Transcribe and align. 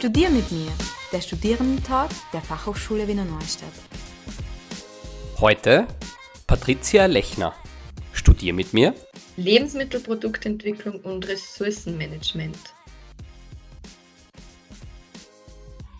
Studier 0.00 0.30
mit 0.30 0.50
mir, 0.50 0.72
der 1.12 1.20
Studierendentag 1.20 2.08
der 2.32 2.40
Fachhochschule 2.40 3.06
Wiener 3.06 3.26
Neustadt. 3.26 3.68
Heute 5.38 5.86
Patricia 6.46 7.04
Lechner. 7.04 7.54
Studier 8.14 8.54
mit 8.54 8.72
mir 8.72 8.94
Lebensmittelproduktentwicklung 9.36 11.00
und 11.00 11.28
Ressourcenmanagement. 11.28 12.56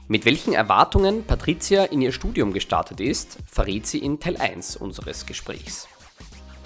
Mit 0.09 0.25
welchen 0.25 0.55
Erwartungen 0.55 1.25
Patricia 1.25 1.85
in 1.85 2.01
ihr 2.01 2.13
Studium 2.13 2.55
gestartet 2.55 3.01
ist, 3.01 3.37
verrät 3.45 3.87
sie 3.87 3.99
in 3.99 4.19
Teil 4.19 4.39
1 4.39 4.79
unseres 4.79 5.27
Gesprächs. 5.27 5.89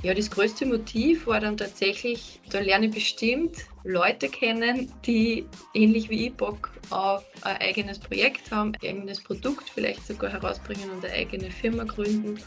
Ja, 0.05 0.13
das 0.13 0.31
größte 0.31 0.67
Motiv 0.67 1.27
war 1.27 1.41
dann 1.41 1.57
tatsächlich, 1.57 2.39
da 2.51 2.59
lerne 2.61 2.89
ich 2.89 2.93
bestimmt 2.93 3.57
Leute 3.85 4.29
kennen, 4.29 4.93
die 5.07 5.47
ähnlich 5.73 6.11
wie 6.11 6.27
ich 6.27 6.35
Bock 6.35 6.73
auf 6.91 7.25
ein 7.41 7.57
eigenes 7.57 7.99
Projekt 7.99 8.51
haben, 8.51 8.75
ein 8.83 8.91
eigenes 8.91 9.23
Produkt 9.23 9.71
vielleicht 9.71 10.07
sogar 10.07 10.31
herausbringen 10.31 10.91
und 10.91 11.03
eine 11.07 11.15
eigene 11.15 11.51
Firma 11.51 11.85
gründen. 11.85 12.39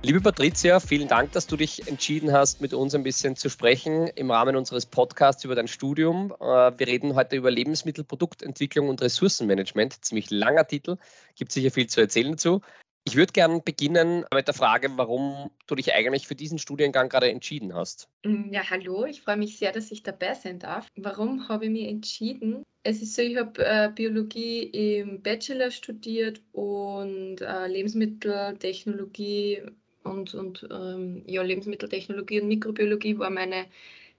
Liebe 0.00 0.22
Patricia, 0.22 0.80
vielen 0.80 1.08
Dank, 1.08 1.32
dass 1.32 1.46
du 1.46 1.58
dich 1.58 1.86
entschieden 1.86 2.32
hast, 2.32 2.62
mit 2.62 2.72
uns 2.72 2.94
ein 2.94 3.02
bisschen 3.02 3.36
zu 3.36 3.50
sprechen 3.50 4.06
im 4.06 4.30
Rahmen 4.30 4.56
unseres 4.56 4.86
Podcasts 4.86 5.44
über 5.44 5.54
dein 5.54 5.68
Studium. 5.68 6.32
Äh, 6.40 6.72
wir 6.78 6.86
reden 6.86 7.14
heute 7.14 7.36
über 7.36 7.50
Lebensmittelproduktentwicklung 7.50 8.88
und 8.88 9.02
Ressourcenmanagement. 9.02 10.02
Ziemlich 10.02 10.30
langer 10.30 10.66
Titel, 10.66 10.96
gibt 11.36 11.52
sicher 11.52 11.70
viel 11.70 11.88
zu 11.88 12.00
erzählen 12.00 12.32
dazu. 12.32 12.62
Ich 13.08 13.16
würde 13.16 13.32
gerne 13.32 13.62
beginnen 13.64 14.26
mit 14.34 14.48
der 14.48 14.52
Frage, 14.52 14.90
warum 14.96 15.50
du 15.66 15.74
dich 15.74 15.94
eigentlich 15.94 16.26
für 16.26 16.34
diesen 16.34 16.58
Studiengang 16.58 17.08
gerade 17.08 17.30
entschieden 17.30 17.74
hast. 17.74 18.06
Mm, 18.22 18.52
ja, 18.52 18.68
hallo, 18.68 19.06
ich 19.06 19.22
freue 19.22 19.38
mich 19.38 19.56
sehr, 19.56 19.72
dass 19.72 19.90
ich 19.90 20.02
dabei 20.02 20.34
sein 20.34 20.58
darf. 20.58 20.86
Warum 20.94 21.48
habe 21.48 21.64
ich 21.64 21.70
mich 21.70 21.88
entschieden? 21.88 22.64
Es 22.82 23.00
ist 23.00 23.14
so, 23.14 23.22
ich 23.22 23.38
habe 23.38 23.64
äh, 23.64 23.90
Biologie 23.94 24.64
im 24.64 25.22
Bachelor 25.22 25.70
studiert 25.70 26.42
und 26.52 27.40
äh, 27.40 27.66
Lebensmitteltechnologie 27.68 29.62
und, 30.02 30.34
und 30.34 30.68
ähm, 30.70 31.22
ja, 31.26 31.40
Lebensmitteltechnologie 31.40 32.42
und 32.42 32.48
Mikrobiologie 32.48 33.18
war 33.18 33.30
meine 33.30 33.68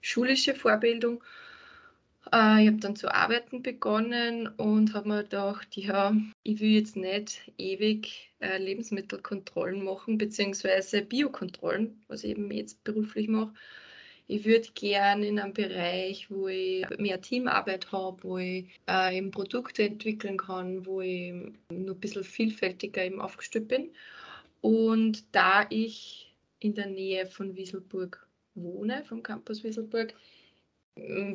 schulische 0.00 0.52
Vorbildung. 0.52 1.22
Äh, 2.32 2.62
ich 2.62 2.68
habe 2.68 2.76
dann 2.80 2.96
zu 2.96 3.12
arbeiten 3.12 3.62
begonnen 3.62 4.48
und 4.56 4.94
habe 4.94 5.08
mir 5.08 5.22
gedacht, 5.22 5.76
ja, 5.76 6.14
ich 6.42 6.60
will 6.60 6.70
jetzt 6.70 6.96
nicht 6.96 7.50
ewig 7.58 8.32
äh, 8.40 8.58
Lebensmittelkontrollen 8.58 9.84
machen, 9.84 10.18
beziehungsweise 10.18 11.02
Biokontrollen, 11.02 12.02
was 12.08 12.24
ich 12.24 12.32
eben 12.32 12.50
jetzt 12.50 12.82
beruflich 12.84 13.28
mache. 13.28 13.54
Ich 14.26 14.44
würde 14.44 14.68
gerne 14.74 15.26
in 15.26 15.40
einem 15.40 15.54
Bereich, 15.54 16.30
wo 16.30 16.46
ich 16.46 16.86
mehr 16.98 17.20
Teamarbeit 17.20 17.90
habe, 17.90 18.22
wo 18.22 18.38
ich 18.38 18.66
äh, 18.88 19.18
eben 19.18 19.32
Produkte 19.32 19.82
entwickeln 19.82 20.36
kann, 20.36 20.86
wo 20.86 21.00
ich 21.00 21.32
nur 21.72 21.96
ein 21.96 22.00
bisschen 22.00 22.22
vielfältiger 22.22 23.04
eben 23.04 23.20
aufgestellt 23.20 23.66
bin. 23.66 23.90
Und 24.60 25.24
da 25.32 25.66
ich 25.70 26.32
in 26.60 26.74
der 26.74 26.86
Nähe 26.86 27.26
von 27.26 27.56
Wieselburg 27.56 28.24
wohne, 28.54 29.02
vom 29.04 29.22
Campus 29.22 29.64
Wieselburg, 29.64 30.14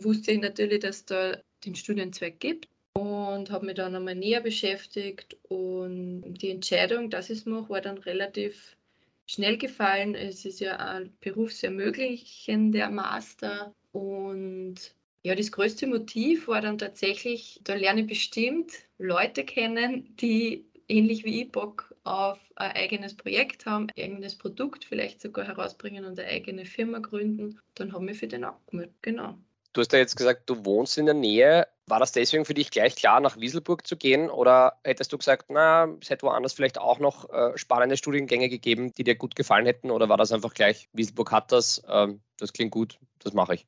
wusste 0.03 0.31
ich 0.31 0.39
natürlich, 0.39 0.79
dass 0.79 1.05
da 1.05 1.37
den 1.65 1.75
Studienzweig 1.75 2.39
gibt 2.39 2.67
und 2.93 3.49
habe 3.51 3.65
mich 3.65 3.75
dann 3.75 3.95
einmal 3.95 4.15
näher 4.15 4.41
beschäftigt 4.41 5.37
und 5.49 6.33
die 6.35 6.51
Entscheidung, 6.51 7.09
dass 7.09 7.29
ich 7.29 7.39
es 7.39 7.45
mache, 7.45 7.69
war 7.69 7.81
dann 7.81 7.97
relativ 7.97 8.77
schnell 9.25 9.57
gefallen. 9.57 10.15
Es 10.15 10.45
ist 10.45 10.59
ja 10.59 10.77
ein 10.77 11.11
berufsermöglichender 11.19 12.89
Master 12.89 13.73
und 13.91 14.95
ja, 15.23 15.33
das 15.33 15.51
größte 15.51 15.87
Motiv 15.87 16.47
war 16.47 16.61
dann 16.61 16.77
tatsächlich, 16.77 17.59
da 17.63 17.73
lerne 17.73 18.01
ich 18.01 18.07
bestimmt 18.07 18.71
Leute 18.99 19.43
kennen, 19.43 20.15
die 20.17 20.65
ähnlich 20.87 21.25
wie 21.25 21.41
ich 21.41 21.51
Bock 21.51 21.95
auf 22.03 22.39
ein 22.55 22.71
eigenes 22.71 23.15
Projekt 23.15 23.65
haben, 23.65 23.87
ein 23.95 24.03
eigenes 24.03 24.35
Produkt 24.35 24.85
vielleicht 24.85 25.21
sogar 25.21 25.47
herausbringen 25.47 26.05
und 26.05 26.19
eine 26.19 26.29
eigene 26.29 26.65
Firma 26.65 26.99
gründen, 26.99 27.59
dann 27.73 27.91
haben 27.93 28.07
wir 28.07 28.15
für 28.15 28.27
den 28.27 28.43
abgemeldet. 28.43 28.95
Genau. 29.01 29.37
Du 29.75 29.81
hast 29.81 29.91
ja 29.91 29.99
jetzt 29.99 30.15
gesagt, 30.15 30.49
du 30.49 30.63
wohnst 30.63 30.97
in 30.97 31.05
der 31.05 31.13
Nähe. 31.13 31.67
War 31.85 31.99
das 31.99 32.13
deswegen 32.13 32.45
für 32.45 32.53
dich 32.53 32.71
gleich 32.71 32.95
klar, 32.95 33.19
nach 33.19 33.37
Wieselburg 33.37 33.85
zu 33.85 33.97
gehen? 33.97 34.29
Oder 34.29 34.79
hättest 34.85 35.11
du 35.11 35.17
gesagt, 35.17 35.47
na, 35.49 35.89
es 36.01 36.09
hätte 36.09 36.25
woanders 36.25 36.53
vielleicht 36.53 36.77
auch 36.77 36.99
noch 36.99 37.29
äh, 37.29 37.57
spannende 37.57 37.97
Studiengänge 37.97 38.47
gegeben, 38.47 38.93
die 38.93 39.03
dir 39.03 39.15
gut 39.15 39.35
gefallen 39.35 39.65
hätten? 39.65 39.91
Oder 39.91 40.07
war 40.07 40.15
das 40.15 40.31
einfach 40.31 40.53
gleich, 40.53 40.87
Wieselburg 40.93 41.29
hat 41.33 41.51
das, 41.51 41.83
ähm, 41.89 42.21
das 42.37 42.53
klingt 42.53 42.71
gut, 42.71 42.97
das 43.19 43.33
mache 43.33 43.55
ich? 43.55 43.67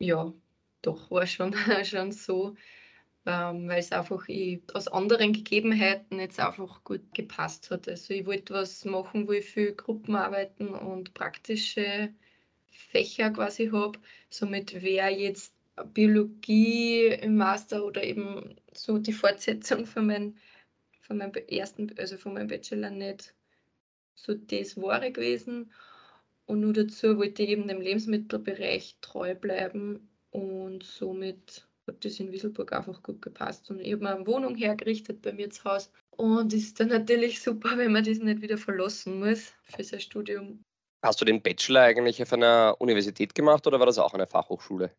Ja, 0.00 0.32
doch, 0.82 1.08
war 1.12 1.28
schon, 1.28 1.54
schon 1.84 2.10
so 2.10 2.56
ähm, 3.24 3.68
weil 3.68 3.78
es 3.78 3.92
einfach 3.92 4.28
ich, 4.28 4.62
aus 4.74 4.88
anderen 4.88 5.32
Gegebenheiten 5.32 6.18
jetzt 6.18 6.40
einfach 6.40 6.82
gut 6.82 7.02
gepasst 7.14 7.70
hat. 7.70 7.88
Also 7.88 8.14
ich 8.14 8.26
wollte 8.26 8.54
was 8.54 8.84
machen, 8.84 9.28
wo 9.28 9.32
ich 9.32 9.44
viel 9.44 9.74
Gruppenarbeiten 9.74 10.74
und 10.74 11.14
praktische 11.14 12.12
Fächer 12.76 13.30
quasi 13.30 13.68
habe. 13.68 13.98
Somit 14.30 14.82
wäre 14.82 15.10
jetzt 15.10 15.54
Biologie 15.92 17.06
im 17.06 17.36
Master 17.36 17.84
oder 17.84 18.02
eben 18.02 18.56
so 18.72 18.98
die 18.98 19.12
Fortsetzung 19.12 19.86
von 19.86 20.06
meinem, 20.06 20.36
von 21.00 21.18
meinem 21.18 21.32
ersten, 21.48 21.92
also 21.98 22.16
von 22.16 22.34
meinem 22.34 22.48
Bachelor 22.48 22.90
nicht 22.90 23.34
so 24.14 24.34
das 24.34 24.76
Wahre 24.80 25.12
gewesen. 25.12 25.70
Und 26.46 26.60
nur 26.60 26.72
dazu 26.72 27.18
wollte 27.18 27.42
ich 27.42 27.50
eben 27.50 27.68
dem 27.68 27.80
Lebensmittelbereich 27.80 28.96
treu 29.00 29.34
bleiben 29.34 30.08
und 30.30 30.82
somit 30.84 31.66
hat 31.86 32.04
das 32.04 32.20
in 32.20 32.32
Wieselburg 32.32 32.72
einfach 32.72 33.02
gut 33.02 33.22
gepasst. 33.22 33.70
Und 33.70 33.80
ich 33.80 33.92
habe 33.92 34.02
mir 34.02 34.16
eine 34.16 34.26
Wohnung 34.26 34.54
hergerichtet 34.54 35.22
bei 35.22 35.32
mir 35.32 35.50
zu 35.50 35.64
Hause. 35.64 35.90
Und 36.10 36.52
ist 36.52 36.80
dann 36.80 36.88
natürlich 36.88 37.40
super, 37.40 37.76
wenn 37.76 37.92
man 37.92 38.04
das 38.04 38.18
nicht 38.18 38.42
wieder 38.42 38.58
verlassen 38.58 39.18
muss 39.18 39.52
für 39.64 39.84
sein 39.84 40.00
Studium. 40.00 40.64
Hast 41.06 41.20
du 41.20 41.24
den 41.24 41.40
Bachelor 41.40 41.82
eigentlich 41.82 42.20
auf 42.20 42.32
einer 42.32 42.74
Universität 42.80 43.32
gemacht 43.32 43.64
oder 43.68 43.78
war 43.78 43.86
das 43.86 43.98
auch 43.98 44.12
eine 44.12 44.26
Fachhochschule? 44.26 44.90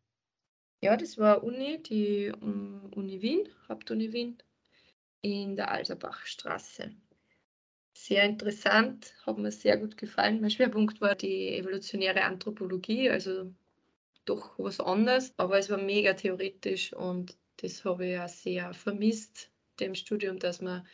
Ja, 0.80 0.96
das 0.96 1.18
war 1.18 1.44
Uni, 1.44 1.84
die 1.84 2.32
um, 2.32 2.94
Uni 2.96 3.22
Wien, 3.22 3.50
Hauptuni 3.68 4.14
Wien, 4.14 4.38
in 5.22 5.58
der 5.58 5.70
Alserbachstraße. 5.70 6.96
Sehr 7.94 8.24
interessant, 8.24 9.16
hat 9.26 9.38
mir 9.38 9.52
sehr 9.52 9.76
gut 9.76 9.98
gefallen. 9.98 10.40
Mein 10.40 10.50
Schwerpunkt 10.50 11.02
war 11.02 11.14
die 11.14 11.58
evolutionäre 11.58 12.24
Anthropologie, 12.24 13.10
also 13.10 13.52
doch 14.24 14.58
was 14.58 14.80
anderes, 14.80 15.34
aber 15.36 15.58
es 15.58 15.70
war 15.70 15.78
mega 15.78 16.14
theoretisch 16.14 16.94
und 16.94 17.36
das 17.58 17.84
habe 17.84 18.06
ich 18.06 18.14
ja 18.14 18.30
sehr 18.30 18.74
vermisst, 18.74 19.52
dem 19.82 19.94
Studium, 19.94 20.40
dass 20.40 20.62
man, 20.62 20.88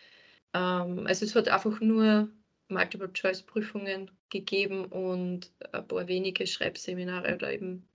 ähm, 0.56 1.06
also 1.06 1.24
es 1.24 1.36
hat 1.36 1.50
einfach 1.50 1.82
nur 1.82 2.32
Multiple-Choice-Prüfungen 2.70 4.12
gegeben 4.30 4.86
und 4.86 5.52
ein 5.72 5.88
paar 5.88 6.08
wenige 6.08 6.48
Schreibseminare 6.48 7.36
oder 7.36 7.54
eben 7.54 7.88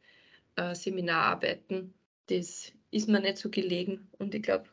äh, 0.57 0.75
Seminararbeiten. 0.75 1.95
Das 2.27 2.73
ist 2.91 3.09
mir 3.09 3.21
nicht 3.21 3.39
so 3.39 3.51
gelegen 3.51 4.09
und 4.19 4.35
ich 4.35 4.43
glaube, 4.43 4.69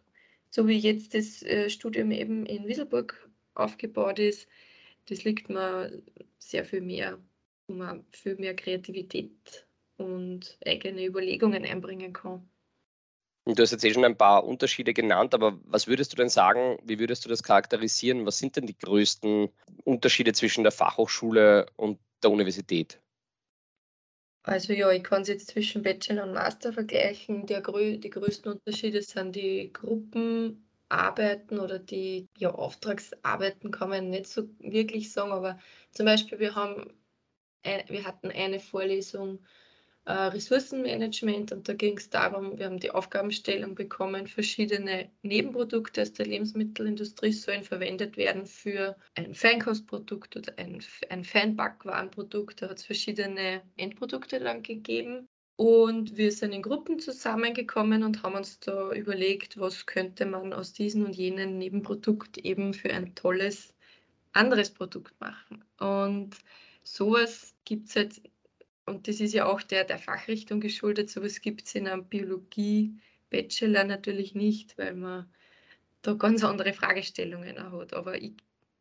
so 0.50 0.68
wie 0.68 0.78
jetzt 0.78 1.14
das 1.14 1.44
äh, 1.44 1.70
Studium 1.70 2.12
eben 2.12 2.46
in 2.46 2.68
Wieselburg 2.68 3.30
aufgebaut 3.56 4.20
ist, 4.20 4.48
das 5.08 5.24
liegt 5.24 5.50
mir 5.50 6.02
sehr 6.40 6.66
viel 6.66 6.82
mehr, 6.82 7.20
wo 7.68 7.76
man 7.76 8.06
viel 8.12 8.36
mehr 8.36 8.56
Kreativität 8.56 9.66
und 9.98 10.58
eigene 10.66 11.06
Überlegungen 11.06 11.66
einbringen 11.66 12.14
kann. 12.14 12.48
Du 13.46 13.62
hast 13.62 13.72
jetzt 13.72 13.86
eh 13.86 13.94
schon 13.94 14.06
ein 14.06 14.18
paar 14.18 14.44
Unterschiede 14.44 14.94
genannt, 14.94 15.36
aber 15.36 15.60
was 15.66 15.88
würdest 15.88 16.12
du 16.12 16.16
denn 16.16 16.30
sagen, 16.30 16.78
wie 16.84 16.98
würdest 17.00 17.26
du 17.26 17.30
das 17.30 17.44
charakterisieren? 17.44 18.26
Was 18.26 18.40
sind 18.40 18.56
denn 18.56 18.66
die 18.66 18.78
größten 18.78 19.50
Unterschiede 19.84 20.34
zwischen 20.34 20.64
der 20.64 20.72
Fachhochschule 20.72 21.68
und 21.76 22.00
der 22.24 22.32
Universität? 22.32 23.00
Also 24.42 24.74
ja, 24.74 24.92
ich 24.92 25.04
kann 25.04 25.24
es 25.24 25.28
jetzt 25.28 25.48
zwischen 25.48 25.82
Bachelor 25.84 26.24
und 26.24 26.34
Master 26.34 26.72
vergleichen. 26.74 27.46
Der, 27.48 27.62
die 27.62 28.10
größten 28.10 28.52
Unterschiede 28.54 29.02
sind 29.02 29.36
die 29.36 29.72
Gruppenarbeiten 29.74 31.60
oder 31.60 31.80
die 31.80 32.28
ja, 32.38 32.52
Auftragsarbeiten, 32.52 33.72
kann 33.72 33.90
man 33.90 34.10
nicht 34.10 34.28
so 34.28 34.48
wirklich 34.60 35.12
sagen, 35.12 35.32
aber 35.32 35.60
zum 35.92 36.06
Beispiel 36.06 36.40
wir 36.40 36.56
haben, 36.56 36.94
wir 37.64 38.06
hatten 38.06 38.32
eine 38.32 38.60
Vorlesung 38.60 39.40
äh, 40.06 40.14
Ressourcenmanagement 40.14 41.52
und 41.52 41.68
da 41.68 41.74
ging 41.74 41.98
es 41.98 42.10
darum, 42.10 42.58
wir 42.58 42.68
haben 42.68 42.80
die 42.80 42.92
Aufgabenstellung 42.92 43.74
bekommen, 43.74 44.28
verschiedene 44.28 45.10
Nebenprodukte 45.24 46.04
aus 46.04 46.14
der 46.14 46.28
Lebensmittelindustrie 46.28 47.34
sollen 47.34 47.64
verwendet 47.64 48.16
werden 48.16 48.46
für 48.46 48.96
ein 49.16 49.34
Feinkostprodukt 49.34 50.38
oder 50.38 50.54
ein, 50.58 50.84
ein 51.10 51.24
Feinbackwarenprodukt. 51.24 52.62
Da 52.62 52.70
hat 52.70 52.78
es 52.78 52.86
verschiedene 52.86 53.64
Endprodukte 53.78 54.40
dann 54.40 54.62
gegeben. 54.62 55.28
Und 55.58 56.18
wir 56.18 56.32
sind 56.32 56.52
in 56.52 56.62
Gruppen 56.62 57.00
zusammengekommen 57.00 58.04
und 58.04 58.24
haben 58.24 58.36
uns 58.36 58.60
da 58.60 58.92
überlegt, 58.92 59.58
was 59.58 59.86
könnte 59.86 60.26
man 60.26 60.54
aus 60.54 60.74
diesem 60.74 61.06
und 61.06 61.16
jenem 61.16 61.58
Nebenprodukt 61.58 62.38
eben 62.38 62.74
für 62.74 62.94
ein 62.94 63.16
tolles 63.16 63.74
anderes 64.34 64.70
Produkt 64.70 65.20
machen. 65.22 65.64
Und 65.80 66.36
sowas 66.84 67.56
gibt 67.64 67.88
es 67.88 67.94
jetzt 67.94 68.22
Und 68.86 69.08
das 69.08 69.20
ist 69.20 69.34
ja 69.34 69.46
auch 69.48 69.62
der, 69.62 69.84
der 69.84 69.98
Fachrichtung 69.98 70.60
geschuldet. 70.60 71.10
So 71.10 71.20
Sowas 71.22 71.42
gibt 71.42 71.66
es 71.66 71.76
in 71.76 71.88
einem 71.88 72.06
Biologie-Bachelor 72.06 73.84
natürlich 73.84 74.36
nicht, 74.36 74.78
weil 74.78 74.94
man 74.94 75.28
da 76.04 76.14
ganz 76.14 76.44
andere 76.44 76.74
Fragestellungen 76.74 77.72
hat. 77.72 77.94
Aber 77.94 78.22
ich, 78.22 78.34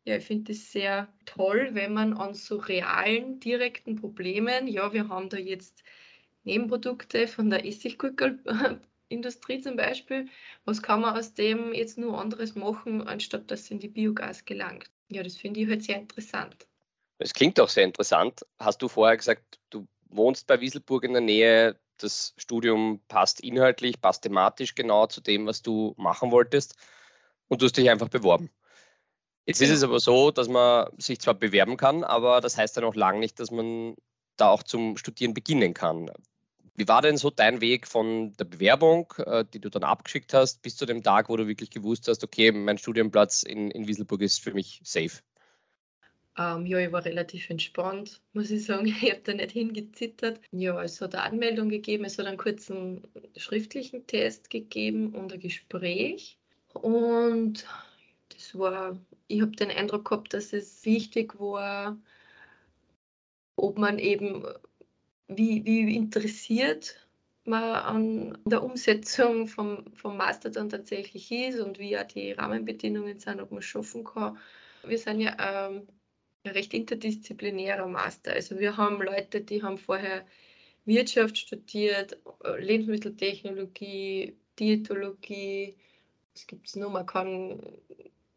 ja, 0.03 0.17
ich 0.17 0.25
finde 0.25 0.51
es 0.51 0.71
sehr 0.71 1.07
toll, 1.25 1.69
wenn 1.73 1.93
man 1.93 2.13
an 2.13 2.35
so 2.35 2.57
realen, 2.57 3.39
direkten 3.39 3.95
Problemen, 3.95 4.67
ja, 4.67 4.93
wir 4.93 5.09
haben 5.09 5.29
da 5.29 5.37
jetzt 5.37 5.83
Nebenprodukte 6.43 7.27
von 7.27 7.49
der 7.49 7.65
Essiggurkelindustrie 7.65 9.61
zum 9.61 9.75
Beispiel, 9.75 10.27
was 10.65 10.83
kann 10.83 11.01
man 11.01 11.17
aus 11.17 11.33
dem 11.33 11.73
jetzt 11.73 11.97
nur 11.97 12.21
anderes 12.21 12.53
machen, 12.53 13.07
anstatt 13.07 13.49
dass 13.49 13.61
es 13.61 13.71
in 13.71 13.79
die 13.79 13.87
Biogas 13.87 14.45
gelangt? 14.45 14.91
Ja, 15.09 15.23
das 15.23 15.35
finde 15.35 15.61
ich 15.61 15.67
halt 15.67 15.83
sehr 15.83 15.97
interessant. 15.97 16.67
Es 17.17 17.33
klingt 17.33 17.59
auch 17.59 17.69
sehr 17.69 17.85
interessant. 17.85 18.45
Hast 18.59 18.81
du 18.81 18.87
vorher 18.87 19.17
gesagt, 19.17 19.59
du 19.69 19.87
wohnst 20.15 20.47
bei 20.47 20.59
Wieselburg 20.59 21.03
in 21.03 21.13
der 21.13 21.21
Nähe, 21.21 21.79
das 21.97 22.33
Studium 22.37 23.01
passt 23.07 23.41
inhaltlich, 23.41 24.01
passt 24.01 24.23
thematisch 24.23 24.75
genau 24.75 25.07
zu 25.07 25.21
dem, 25.21 25.45
was 25.45 25.61
du 25.61 25.93
machen 25.97 26.31
wolltest 26.31 26.75
und 27.47 27.61
du 27.61 27.65
hast 27.65 27.77
dich 27.77 27.89
einfach 27.89 28.09
beworben. 28.09 28.49
Jetzt 29.45 29.61
ist 29.61 29.69
es 29.69 29.83
aber 29.83 29.99
so, 29.99 30.31
dass 30.31 30.47
man 30.47 30.89
sich 30.97 31.19
zwar 31.19 31.35
bewerben 31.35 31.77
kann, 31.77 32.03
aber 32.03 32.41
das 32.41 32.57
heißt 32.57 32.75
ja 32.75 32.81
noch 32.81 32.95
lange 32.95 33.19
nicht, 33.19 33.39
dass 33.39 33.51
man 33.51 33.95
da 34.37 34.49
auch 34.49 34.63
zum 34.63 34.97
Studieren 34.97 35.33
beginnen 35.33 35.73
kann. 35.73 36.09
Wie 36.73 36.87
war 36.87 37.01
denn 37.01 37.15
so 37.15 37.29
dein 37.29 37.61
Weg 37.61 37.87
von 37.87 38.33
der 38.33 38.45
Bewerbung, 38.45 39.13
äh, 39.17 39.45
die 39.45 39.59
du 39.59 39.69
dann 39.69 39.83
abgeschickt 39.83 40.33
hast, 40.33 40.61
bis 40.61 40.75
zu 40.75 40.85
dem 40.85 41.03
Tag, 41.03 41.29
wo 41.29 41.37
du 41.37 41.47
wirklich 41.47 41.69
gewusst 41.69 42.07
hast, 42.07 42.23
okay, 42.23 42.51
mein 42.51 42.77
Studienplatz 42.77 43.43
in, 43.43 43.71
in 43.71 43.87
Wieselburg 43.87 44.21
ist 44.21 44.41
für 44.41 44.53
mich 44.53 44.81
safe? 44.83 45.21
Ähm, 46.37 46.65
ja, 46.65 46.79
ich 46.79 46.91
war 46.91 47.05
relativ 47.05 47.49
entspannt, 47.49 48.21
muss 48.33 48.51
ich 48.51 48.65
sagen. 48.65 48.85
Ich 49.01 49.11
habe 49.11 49.21
da 49.23 49.33
nicht 49.33 49.51
hingezittert. 49.51 50.41
Ja, 50.51 50.81
es 50.83 50.99
hat 51.01 51.15
eine 51.15 51.23
Anmeldung 51.23 51.69
gegeben, 51.69 52.05
es 52.05 52.17
hat 52.17 52.25
einen 52.25 52.37
kurzen 52.37 53.07
schriftlichen 53.37 54.05
Test 54.07 54.49
gegeben 54.49 55.13
und 55.15 55.31
ein 55.31 55.39
Gespräch. 55.39 56.37
Und 56.73 57.65
das 58.29 58.57
war, 58.57 58.99
ich 59.27 59.41
habe 59.41 59.51
den 59.51 59.71
Eindruck 59.71 60.05
gehabt, 60.09 60.33
dass 60.33 60.51
es 60.51 60.83
wichtig 60.83 61.39
war, 61.39 61.97
ob 63.55 63.77
man 63.77 63.97
eben, 63.99 64.45
wie, 65.27 65.63
wie 65.65 65.95
interessiert 65.95 67.07
man 67.45 67.63
an 67.63 68.37
der 68.45 68.63
Umsetzung 68.63 69.47
vom, 69.47 69.85
vom 69.95 70.17
Master 70.17 70.49
dann 70.49 70.69
tatsächlich 70.69 71.31
ist 71.31 71.59
und 71.59 71.79
wie 71.79 71.91
ja 71.91 72.03
die 72.03 72.33
Rahmenbedingungen 72.33 73.19
sind, 73.19 73.39
ob 73.39 73.51
man 73.51 73.59
es 73.59 73.65
schaffen 73.65 74.03
kann. 74.03 74.37
Wir 74.83 74.97
sind 74.97 75.21
ja 75.21 75.67
ähm, 75.67 75.87
recht 76.53 76.73
interdisziplinärer 76.73 77.87
Master. 77.87 78.33
Also 78.33 78.59
wir 78.59 78.77
haben 78.77 79.01
Leute, 79.01 79.41
die 79.41 79.63
haben 79.63 79.77
vorher 79.77 80.25
Wirtschaft 80.85 81.37
studiert, 81.37 82.17
äh, 82.43 82.61
Lebensmitteltechnologie, 82.61 84.35
Diätologie, 84.59 85.75
es 86.35 86.47
gibt 86.47 86.75
nur, 86.75 86.89
man 86.89 87.05
kann 87.05 87.61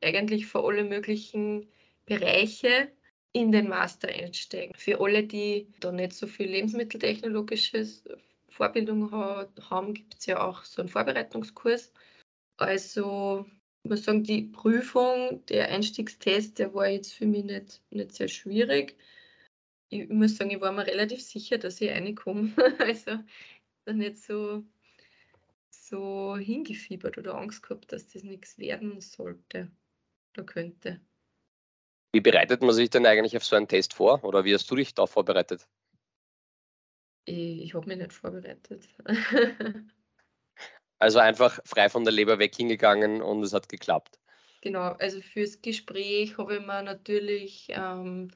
eigentlich 0.00 0.46
für 0.46 0.64
alle 0.64 0.84
möglichen 0.84 1.68
Bereiche 2.06 2.90
in 3.32 3.52
den 3.52 3.68
Master 3.68 4.08
einsteigen. 4.08 4.74
Für 4.76 5.00
alle, 5.00 5.24
die 5.24 5.68
da 5.80 5.92
nicht 5.92 6.12
so 6.12 6.26
viel 6.26 6.48
lebensmitteltechnologische 6.48 7.86
Vorbildung 8.48 9.10
haben, 9.12 9.94
gibt 9.94 10.14
es 10.18 10.26
ja 10.26 10.40
auch 10.46 10.64
so 10.64 10.80
einen 10.80 10.88
Vorbereitungskurs. 10.88 11.92
Also 12.56 13.46
muss 13.88 14.04
sagen, 14.04 14.24
die 14.24 14.42
Prüfung, 14.42 15.44
der 15.46 15.68
Einstiegstest, 15.68 16.58
der 16.58 16.74
war 16.74 16.88
jetzt 16.88 17.12
für 17.12 17.26
mich 17.26 17.44
nicht, 17.44 17.82
nicht 17.90 18.12
sehr 18.12 18.28
schwierig. 18.28 18.96
Ich 19.90 20.08
muss 20.08 20.36
sagen, 20.36 20.50
ich 20.50 20.60
war 20.60 20.72
mir 20.72 20.86
relativ 20.86 21.22
sicher, 21.22 21.58
dass 21.58 21.80
ich 21.80 21.90
reinkomme. 21.90 22.52
also 22.78 23.18
nicht 23.86 24.18
so, 24.18 24.64
so 25.70 26.36
hingefiebert 26.36 27.18
oder 27.18 27.34
Angst 27.34 27.62
gehabt, 27.62 27.92
dass 27.92 28.08
das 28.08 28.22
nichts 28.22 28.58
werden 28.58 29.00
sollte 29.00 29.70
oder 30.34 30.44
könnte. 30.44 31.00
Wie 32.12 32.20
bereitet 32.20 32.62
man 32.62 32.72
sich 32.72 32.90
denn 32.90 33.06
eigentlich 33.06 33.36
auf 33.36 33.44
so 33.44 33.56
einen 33.56 33.68
Test 33.68 33.94
vor 33.94 34.24
oder 34.24 34.44
wie 34.44 34.54
hast 34.54 34.70
du 34.70 34.76
dich 34.76 34.94
da 34.94 35.06
vorbereitet? 35.06 35.66
Ich, 37.24 37.62
ich 37.62 37.74
habe 37.74 37.86
mich 37.86 37.98
nicht 37.98 38.12
vorbereitet. 38.12 38.88
also 40.98 41.18
einfach 41.18 41.60
frei 41.64 41.88
von 41.88 42.04
der 42.04 42.12
Leber 42.12 42.38
weg 42.38 42.54
hingegangen 42.54 43.22
und 43.22 43.42
es 43.42 43.52
hat 43.52 43.68
geklappt. 43.68 44.18
Genau, 44.60 44.92
also 44.98 45.20
fürs 45.20 45.62
Gespräch 45.62 46.36
habe 46.38 46.56
ich 46.56 46.66
mir 46.66 46.82
natürlich 46.82 47.68
ähm, 47.70 48.30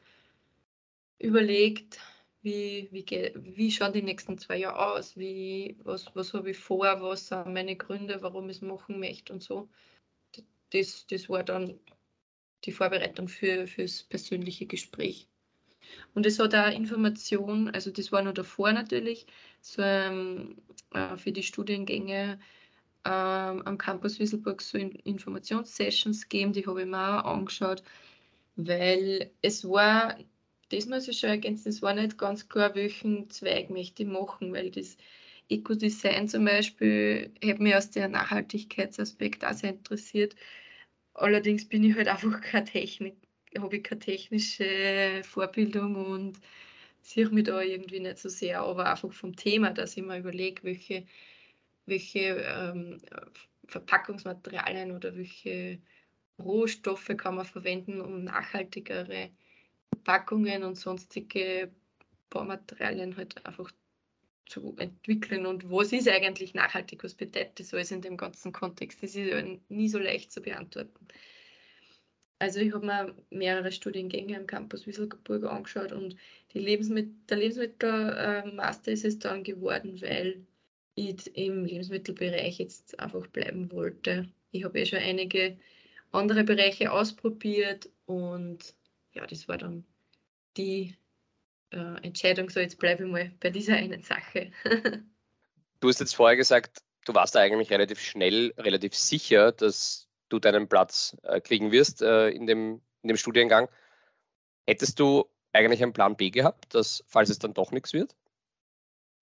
überlegt, 1.19 1.99
wie, 2.43 2.88
wie, 2.91 3.05
wie 3.35 3.70
schauen 3.70 3.93
die 3.93 4.03
nächsten 4.03 4.38
zwei 4.38 4.59
Jahre 4.59 4.94
aus, 4.94 5.17
wie, 5.17 5.76
was, 5.82 6.14
was 6.14 6.35
habe 6.35 6.50
ich 6.50 6.59
vor, 6.59 7.00
was 7.00 7.29
sind 7.29 7.53
meine 7.53 7.76
Gründe, 7.76 8.23
warum 8.23 8.49
ich 8.50 8.56
es 8.56 8.62
machen 8.62 9.00
möchte 9.00 9.32
und 9.32 9.43
so. 9.43 9.69
Das, 10.70 11.06
das 11.06 11.29
war 11.29 11.43
dann 11.44 11.79
die 12.64 12.73
Vorbereitung 12.73 13.29
für, 13.29 13.67
fürs 13.67 14.05
persönliche 14.05 14.67
Gespräch. 14.67 15.29
Und 16.14 16.26
es 16.26 16.38
hat 16.38 16.55
auch 16.55 16.73
Information, 16.73 17.69
also 17.70 17.91
das 17.91 18.12
war 18.12 18.23
noch 18.23 18.35
davor 18.35 18.73
natürlich, 18.73 19.26
so 19.62 19.82
ähm, 19.82 20.56
äh, 20.93 21.17
für 21.17 21.32
die 21.32 21.43
Studiengänge 21.43 22.38
ähm, 23.05 23.62
am 23.64 23.79
Campus 23.79 24.19
Wieselburg 24.19 24.61
so 24.61 24.79
in 24.79 24.93
Informationssessions 24.93 26.29
gegeben, 26.29 26.53
die 26.53 26.67
habe 26.67 26.82
ich 26.82 26.87
mir 26.87 27.25
auch 27.25 27.38
angeschaut, 27.38 27.82
weil 28.56 29.31
es 29.43 29.64
war, 29.69 30.19
das 30.70 30.87
muss 30.87 31.09
ich 31.09 31.19
schon 31.20 31.31
ergänzen, 31.31 31.69
es 31.69 31.82
war 31.82 31.94
nicht 31.94 32.19
ganz 32.19 32.49
klar, 32.49 32.75
welchen 32.75 33.31
Zweig 33.31 33.70
möchte 33.70 34.03
ich 34.03 34.09
machen, 34.09 34.53
weil 34.53 34.70
das 34.70 34.97
Eco-Design 35.49 36.29
zum 36.29 36.44
Beispiel 36.44 37.32
hat 37.44 37.61
mich 37.61 37.75
aus 37.75 37.91
der 37.91 38.09
Nachhaltigkeitsaspekt 38.09 39.44
auch 39.44 39.53
sehr 39.53 39.70
interessiert. 39.70 40.35
Allerdings 41.14 41.69
bin 41.69 41.85
ich 41.85 41.97
halt 41.97 42.09
einfach 42.09 42.41
keine 42.41 42.64
Technik, 42.67 43.17
habe 43.59 43.76
ich 43.76 43.85
keine 43.85 44.00
technische 44.00 45.23
Vorbildung 45.25 45.97
und 45.97 46.41
sehe 47.02 47.28
mich 47.28 47.44
da 47.44 47.60
irgendwie 47.60 48.00
nicht 48.00 48.19
so 48.19 48.28
sehr, 48.28 48.60
aber 48.60 48.90
einfach 48.90 49.12
vom 49.12 49.37
Thema, 49.37 49.70
dass 49.70 49.96
ich 49.96 50.02
mir 50.02 50.19
überlege, 50.19 50.62
welche, 50.64 51.06
welche 51.87 52.20
ähm, 52.20 53.00
Verpackungsmaterialien 53.66 54.93
oder 54.93 55.16
welche 55.16 55.81
Rohstoffe 56.38 57.10
kann 57.16 57.37
man 57.37 57.44
verwenden, 57.44 58.00
um 58.00 58.25
nachhaltigere 58.25 59.31
Verpackungen 59.88 60.64
und 60.64 60.76
sonstige 60.76 61.70
Baumaterialien 62.31 63.16
halt 63.16 63.44
einfach 63.44 63.71
zu 64.47 64.75
entwickeln 64.78 65.47
und 65.47 65.71
was 65.71 65.92
ist 65.92 66.09
eigentlich 66.09 66.54
nachhaltig, 66.54 67.04
was 67.04 67.14
bedeutet 67.14 67.61
das 67.61 67.73
alles 67.73 67.90
in 67.90 68.02
dem 68.02 68.16
ganzen 68.16 68.52
Kontext? 68.52 69.02
Das 69.02 69.14
ist 69.14 69.28
ja 69.28 69.42
nie 69.68 69.88
so 69.88 69.99
leicht 69.99 70.32
zu 70.32 70.42
beantworten. 70.42 71.09
Also 72.42 72.58
ich 72.58 72.75
habe 72.75 72.84
mir 72.84 73.14
mehrere 73.30 73.70
Studiengänge 73.70 74.37
am 74.37 74.49
Campus 74.49 74.84
Wieselburg 74.84 75.44
angeschaut 75.44 75.92
und 75.92 76.16
Lebensmittel, 76.52 77.14
der 77.28 77.37
Lebensmittelmaster 77.37 78.90
ist 78.90 79.04
es 79.04 79.20
dann 79.20 79.44
geworden, 79.44 80.02
weil 80.02 80.44
ich 80.96 81.37
im 81.37 81.64
Lebensmittelbereich 81.64 82.58
jetzt 82.58 82.99
einfach 82.99 83.28
bleiben 83.28 83.70
wollte. 83.70 84.28
Ich 84.50 84.64
habe 84.64 84.80
eh 84.80 84.87
schon 84.87 84.99
einige 84.99 85.56
andere 86.11 86.42
Bereiche 86.42 86.90
ausprobiert 86.90 87.88
und 88.06 88.75
ja, 89.12 89.25
das 89.25 89.46
war 89.46 89.58
dann 89.58 89.84
die 90.56 90.96
äh, 91.70 92.02
Entscheidung, 92.02 92.50
so 92.50 92.58
jetzt 92.58 92.80
bleibe 92.80 93.04
ich 93.04 93.08
mal 93.08 93.30
bei 93.38 93.50
dieser 93.50 93.76
einen 93.76 94.02
Sache. 94.02 94.50
du 95.78 95.88
hast 95.88 96.00
jetzt 96.00 96.16
vorher 96.16 96.37
gesagt, 96.37 96.82
du 97.04 97.14
warst 97.14 97.37
eigentlich 97.37 97.70
relativ 97.70 98.00
schnell, 98.00 98.52
relativ 98.58 98.96
sicher, 98.96 99.52
dass 99.52 100.08
du 100.32 100.38
deinen 100.38 100.68
Platz 100.68 101.16
äh, 101.22 101.40
kriegen 101.40 101.72
wirst 101.72 102.02
äh, 102.02 102.28
in, 102.30 102.46
dem, 102.46 102.80
in 103.02 103.08
dem 103.08 103.16
Studiengang. 103.16 103.68
Hättest 104.66 104.98
du 105.00 105.26
eigentlich 105.52 105.82
einen 105.82 105.92
Plan 105.92 106.16
B 106.16 106.30
gehabt, 106.30 106.74
dass, 106.74 107.04
falls 107.06 107.30
es 107.30 107.38
dann 107.38 107.54
doch 107.54 107.72
nichts 107.72 107.92
wird? 107.92 108.16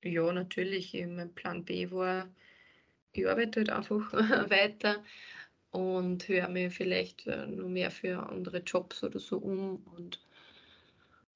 Ja, 0.02 0.32
natürlich. 0.32 0.94
Mein 0.94 1.34
Plan 1.34 1.64
B 1.64 1.90
war, 1.90 2.28
ich 3.12 3.28
arbeite 3.28 3.60
halt 3.60 3.70
einfach 3.70 4.12
weiter 4.50 5.02
und 5.70 6.28
höre 6.28 6.48
mir 6.48 6.70
vielleicht 6.70 7.26
äh, 7.26 7.46
nur 7.46 7.68
mehr 7.68 7.90
für 7.90 8.28
andere 8.28 8.58
Jobs 8.58 9.02
oder 9.04 9.18
so 9.18 9.38
um 9.38 9.84
und 9.94 10.20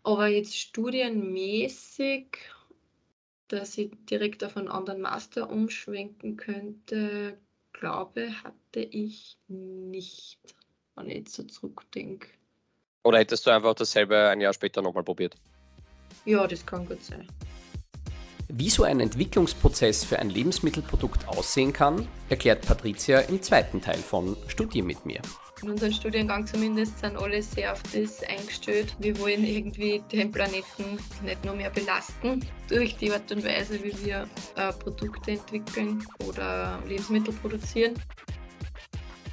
aber 0.03 0.27
jetzt 0.27 0.59
studienmäßig, 0.59 2.37
dass 3.49 3.79
ich 3.79 3.91
direkt 4.05 4.45
auf 4.45 4.57
einen 4.57 4.69
anderen 4.69 5.01
Master 5.01 5.49
umschwenken 5.49 6.37
könnte, 6.37 7.39
glaube, 7.75 8.31
hatte 8.43 8.81
ich 8.81 9.37
nicht, 9.49 10.39
wenn 10.95 11.11
ich 11.11 11.17
jetzt 11.17 11.35
so 11.35 11.43
zurückdenke. 11.43 12.29
Oder 13.05 13.19
hättest 13.19 13.47
du 13.47 13.51
einfach 13.51 13.75
dasselbe 13.75 14.29
ein 14.29 14.41
Jahr 14.41 14.55
später 14.55 14.81
nochmal 14.81 15.05
probiert? 15.05 15.35
Ja, 16.25 16.47
das 16.47 16.65
kann 16.65 16.87
gut 16.87 17.05
sein. 17.05 17.29
Wie 18.49 18.71
so 18.71 18.85
ein 18.85 19.01
Entwicklungsprozess 19.01 20.05
für 20.05 20.19
ein 20.19 20.31
Lebensmittelprodukt 20.31 21.29
aussehen 21.29 21.73
kann, 21.73 22.09
erklärt 22.29 22.67
Patricia 22.67 23.21
im 23.21 23.43
zweiten 23.43 23.81
Teil 23.83 23.99
von 23.99 24.37
Studier 24.49 24.85
mit 24.85 25.05
mir. 25.05 25.21
In 25.65 25.71
unserem 25.71 25.93
Studiengang 25.93 26.47
zumindest 26.47 26.99
sind 26.99 27.17
alle 27.17 27.43
sehr 27.43 27.73
auf 27.73 27.83
das 27.85 28.23
eingestellt. 28.25 28.95
Wir 28.99 29.19
wollen 29.19 29.45
irgendwie 29.45 30.03
den 30.13 30.31
Planeten 30.31 30.99
nicht 31.23 31.45
nur 31.45 31.55
mehr 31.55 31.71
belasten 31.71 32.45
durch 32.69 32.97
die 32.97 33.11
Art 33.11 33.31
und 33.33 33.45
Weise, 33.45 33.83
wie 33.83 34.05
wir 34.05 34.29
äh, 34.57 34.73
Produkte 34.73 35.33
entwickeln 35.33 36.07
oder 36.27 36.83
Lebensmittel 36.87 37.33
produzieren. 37.35 37.95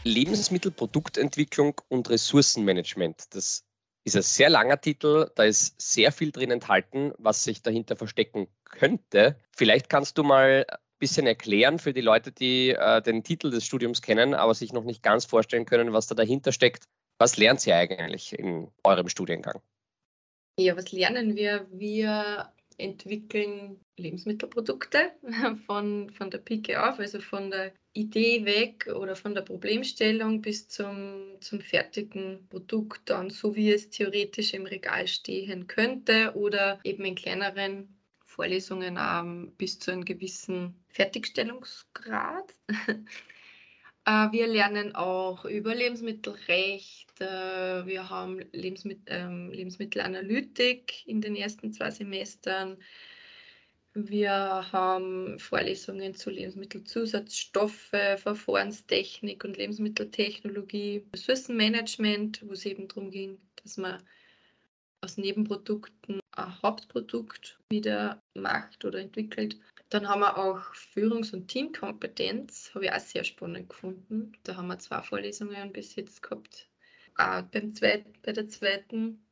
Lebensmittelproduktentwicklung 0.03 1.79
und 1.89 2.09
Ressourcenmanagement. 2.09 3.35
Das 3.35 3.65
ist 4.05 4.15
ein 4.15 4.21
sehr 4.21 4.49
langer 4.49 4.79
Titel, 4.79 5.29
da 5.35 5.43
ist 5.43 5.79
sehr 5.79 6.11
viel 6.11 6.31
drin 6.31 6.51
enthalten, 6.51 7.11
was 7.17 7.43
sich 7.43 7.61
dahinter 7.61 7.97
verstecken 7.97 8.47
könnte. 8.63 9.35
Vielleicht 9.51 9.89
kannst 9.89 10.17
du 10.17 10.23
mal 10.23 10.65
bisschen 11.01 11.27
erklären 11.27 11.79
für 11.79 11.91
die 11.91 11.99
Leute, 11.99 12.31
die 12.31 12.69
äh, 12.69 13.01
den 13.01 13.23
Titel 13.25 13.51
des 13.51 13.65
Studiums 13.65 14.01
kennen, 14.01 14.33
aber 14.33 14.53
sich 14.53 14.71
noch 14.71 14.85
nicht 14.85 15.03
ganz 15.03 15.25
vorstellen 15.25 15.65
können, 15.65 15.91
was 15.91 16.07
da 16.07 16.15
dahinter 16.15 16.53
steckt. 16.53 16.85
Was 17.17 17.35
lernt 17.35 17.67
ihr 17.67 17.75
eigentlich 17.75 18.37
in 18.37 18.69
eurem 18.83 19.09
Studiengang? 19.09 19.61
Ja, 20.57 20.77
was 20.77 20.91
lernen 20.91 21.35
wir? 21.35 21.67
Wir 21.71 22.51
entwickeln 22.77 23.79
Lebensmittelprodukte 23.97 25.11
von, 25.67 26.09
von 26.09 26.31
der 26.31 26.39
Pike 26.39 26.81
auf, 26.81 26.99
also 26.99 27.19
von 27.19 27.51
der 27.51 27.73
Idee 27.93 28.45
weg 28.45 28.87
oder 28.95 29.15
von 29.15 29.35
der 29.35 29.41
Problemstellung 29.41 30.41
bis 30.41 30.67
zum, 30.69 31.37
zum 31.41 31.59
fertigen 31.59 32.47
Produkt 32.49 33.09
dann, 33.09 33.29
so 33.29 33.55
wie 33.55 33.71
es 33.71 33.89
theoretisch 33.89 34.53
im 34.53 34.65
Regal 34.65 35.07
stehen 35.07 35.67
könnte 35.67 36.33
oder 36.35 36.79
eben 36.83 37.03
in 37.05 37.15
kleineren 37.15 38.00
Vorlesungen 38.41 38.97
ähm, 38.99 39.53
bis 39.55 39.77
zu 39.77 39.91
einem 39.91 40.03
gewissen 40.03 40.73
Fertigstellungsgrad. 40.89 42.55
Äh, 44.03 44.31
wir 44.31 44.47
lernen 44.47 44.95
auch 44.95 45.45
über 45.45 45.75
Lebensmittelrecht, 45.75 47.21
äh, 47.21 47.85
wir 47.85 48.09
haben 48.09 48.43
Lebensmittel, 48.51 49.03
ähm, 49.05 49.51
Lebensmittelanalytik 49.51 51.05
in 51.05 51.21
den 51.21 51.35
ersten 51.35 51.71
zwei 51.71 51.91
Semestern. 51.91 52.77
Wir 53.93 54.31
haben 54.71 55.37
Vorlesungen 55.37 56.15
zu 56.15 56.31
Lebensmittelzusatzstoffe, 56.31 57.91
Verfahrenstechnik 58.17 59.43
und 59.43 59.57
Lebensmitteltechnologie, 59.57 61.05
Ressourcenmanagement, 61.13 62.41
wo 62.47 62.53
es 62.53 62.65
eben 62.65 62.87
darum 62.87 63.11
ging, 63.11 63.37
dass 63.61 63.77
man 63.77 64.01
aus 65.01 65.17
Nebenprodukten 65.17 66.19
ein 66.35 66.61
Hauptprodukt 66.61 67.59
wieder 67.69 68.21
macht 68.35 68.85
oder 68.85 68.99
entwickelt. 68.99 69.59
Dann 69.89 70.07
haben 70.07 70.21
wir 70.21 70.37
auch 70.37 70.73
Führungs- 70.73 71.33
und 71.33 71.47
Teamkompetenz, 71.47 72.71
habe 72.73 72.85
ich 72.85 72.93
auch 72.93 72.99
sehr 72.99 73.23
spannend 73.23 73.69
gefunden. 73.69 74.31
Da 74.43 74.55
haben 74.55 74.67
wir 74.67 74.79
zwei 74.79 75.01
Vorlesungen 75.01 75.73
bis 75.73 75.95
jetzt 75.95 76.21
gehabt. 76.21 76.69
Auch 77.17 77.41
beim 77.41 77.75
zweiten, 77.75 78.13
bei 78.21 78.31
der 78.31 78.47
zweiten 78.47 79.25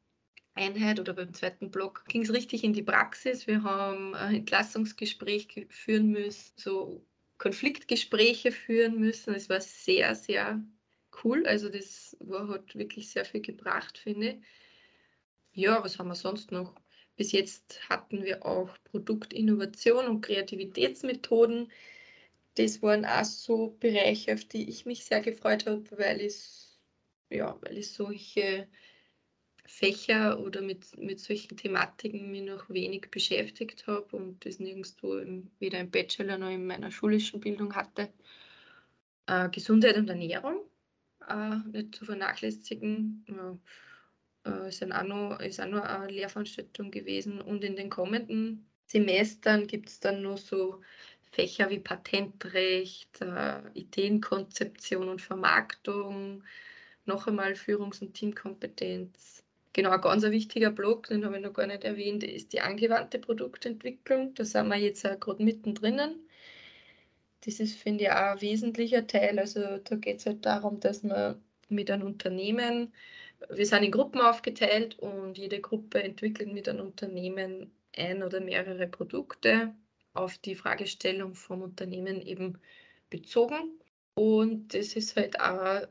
Einheit 0.55 0.99
oder 0.99 1.13
beim 1.13 1.33
zweiten 1.33 1.71
Block 1.71 2.03
ging 2.07 2.23
es 2.23 2.33
richtig 2.33 2.63
in 2.63 2.73
die 2.73 2.83
Praxis. 2.83 3.47
Wir 3.47 3.63
haben 3.63 4.15
ein 4.15 4.35
Entlassungsgespräch 4.35 5.67
führen 5.69 6.09
müssen, 6.09 6.51
so 6.57 7.05
Konfliktgespräche 7.37 8.51
führen 8.51 8.99
müssen. 8.99 9.33
Es 9.33 9.49
war 9.49 9.61
sehr, 9.61 10.15
sehr 10.15 10.61
cool. 11.23 11.45
Also 11.47 11.69
das 11.69 12.17
war, 12.19 12.49
hat 12.49 12.75
wirklich 12.75 13.09
sehr 13.09 13.23
viel 13.23 13.41
gebracht, 13.41 13.97
finde 13.97 14.31
ich. 14.31 14.45
Ja, 15.59 15.83
was 15.83 15.99
haben 15.99 16.07
wir 16.07 16.15
sonst 16.15 16.53
noch? 16.53 16.73
Bis 17.17 17.33
jetzt 17.33 17.89
hatten 17.89 18.23
wir 18.23 18.45
auch 18.45 18.77
Produktinnovation 18.85 20.07
und 20.07 20.21
Kreativitätsmethoden. 20.21 21.69
Das 22.55 22.81
waren 22.81 23.03
auch 23.03 23.25
so 23.25 23.75
Bereiche, 23.81 24.33
auf 24.33 24.45
die 24.45 24.69
ich 24.69 24.85
mich 24.85 25.03
sehr 25.03 25.19
gefreut 25.19 25.65
habe, 25.65 25.83
weil 25.97 26.21
ich, 26.21 26.79
ja, 27.29 27.57
weil 27.61 27.77
ich 27.77 27.91
solche 27.91 28.69
Fächer 29.65 30.39
oder 30.39 30.61
mit, 30.61 30.97
mit 30.97 31.19
solchen 31.19 31.57
Thematiken 31.57 32.31
mich 32.31 32.43
noch 32.43 32.69
wenig 32.69 33.11
beschäftigt 33.11 33.85
habe 33.85 34.15
und 34.15 34.45
das 34.45 34.59
nirgendwo 34.59 35.17
im, 35.17 35.51
weder 35.59 35.81
im 35.81 35.91
Bachelor 35.91 36.37
noch 36.37 36.51
in 36.51 36.67
meiner 36.67 36.89
schulischen 36.89 37.41
Bildung 37.41 37.75
hatte. 37.75 38.13
Äh, 39.27 39.49
Gesundheit 39.49 39.97
und 39.97 40.09
Ernährung, 40.09 40.61
äh, 41.27 41.57
nicht 41.73 41.95
zu 41.95 42.05
vernachlässigen. 42.05 43.25
Ja 43.27 43.59
äh, 44.45 44.69
ist, 44.69 44.83
auch 44.83 45.03
noch, 45.03 45.39
ist 45.39 45.61
auch 45.61 45.67
noch 45.67 45.83
eine 45.83 46.11
Lehrveranstaltung 46.11 46.91
gewesen. 46.91 47.41
Und 47.41 47.63
in 47.63 47.75
den 47.75 47.89
kommenden 47.89 48.67
Semestern 48.85 49.67
gibt 49.67 49.89
es 49.89 49.99
dann 49.99 50.21
noch 50.21 50.37
so 50.37 50.81
Fächer 51.31 51.69
wie 51.69 51.79
Patentrecht, 51.79 53.21
äh, 53.21 53.61
Ideenkonzeption 53.73 55.09
und 55.09 55.21
Vermarktung, 55.21 56.43
noch 57.05 57.27
einmal 57.27 57.53
Führungs- 57.55 58.01
und 58.01 58.13
Teamkompetenz. 58.13 59.43
Genau, 59.73 59.91
ein 59.91 60.01
ganz 60.01 60.23
wichtiger 60.23 60.71
Block, 60.71 61.07
den 61.07 61.23
habe 61.25 61.37
ich 61.37 61.43
noch 61.43 61.53
gar 61.53 61.67
nicht 61.67 61.83
erwähnt, 61.83 62.23
ist 62.23 62.53
die 62.53 62.61
angewandte 62.61 63.19
Produktentwicklung. 63.19 64.33
Da 64.33 64.43
sind 64.43 64.67
wir 64.67 64.77
jetzt 64.77 65.03
gerade 65.03 65.43
mittendrin. 65.43 65.99
Das 67.41 67.59
ist, 67.59 67.77
finde 67.77 68.05
ich, 68.05 68.11
auch 68.11 68.33
ein 68.33 68.41
wesentlicher 68.41 69.05
Teil. 69.07 69.39
Also 69.39 69.77
da 69.77 69.95
geht 69.95 70.17
es 70.19 70.25
halt 70.25 70.45
darum, 70.45 70.79
dass 70.79 71.03
man 71.03 71.41
mit 71.69 71.91
einem 71.91 72.07
Unternehmen 72.07 72.91
wir 73.47 73.65
sind 73.65 73.83
in 73.83 73.91
Gruppen 73.91 74.21
aufgeteilt 74.21 74.99
und 74.99 75.37
jede 75.37 75.61
Gruppe 75.61 76.03
entwickelt 76.03 76.51
mit 76.51 76.67
einem 76.67 76.87
Unternehmen 76.87 77.71
ein 77.95 78.23
oder 78.23 78.41
mehrere 78.41 78.87
Produkte 78.87 79.73
auf 80.13 80.37
die 80.37 80.55
Fragestellung 80.55 81.35
vom 81.35 81.61
Unternehmen 81.61 82.21
eben 82.21 82.59
bezogen. 83.09 83.79
Und 84.15 84.73
das 84.73 84.95
ist 84.95 85.15
halt 85.15 85.39
auch 85.39 85.87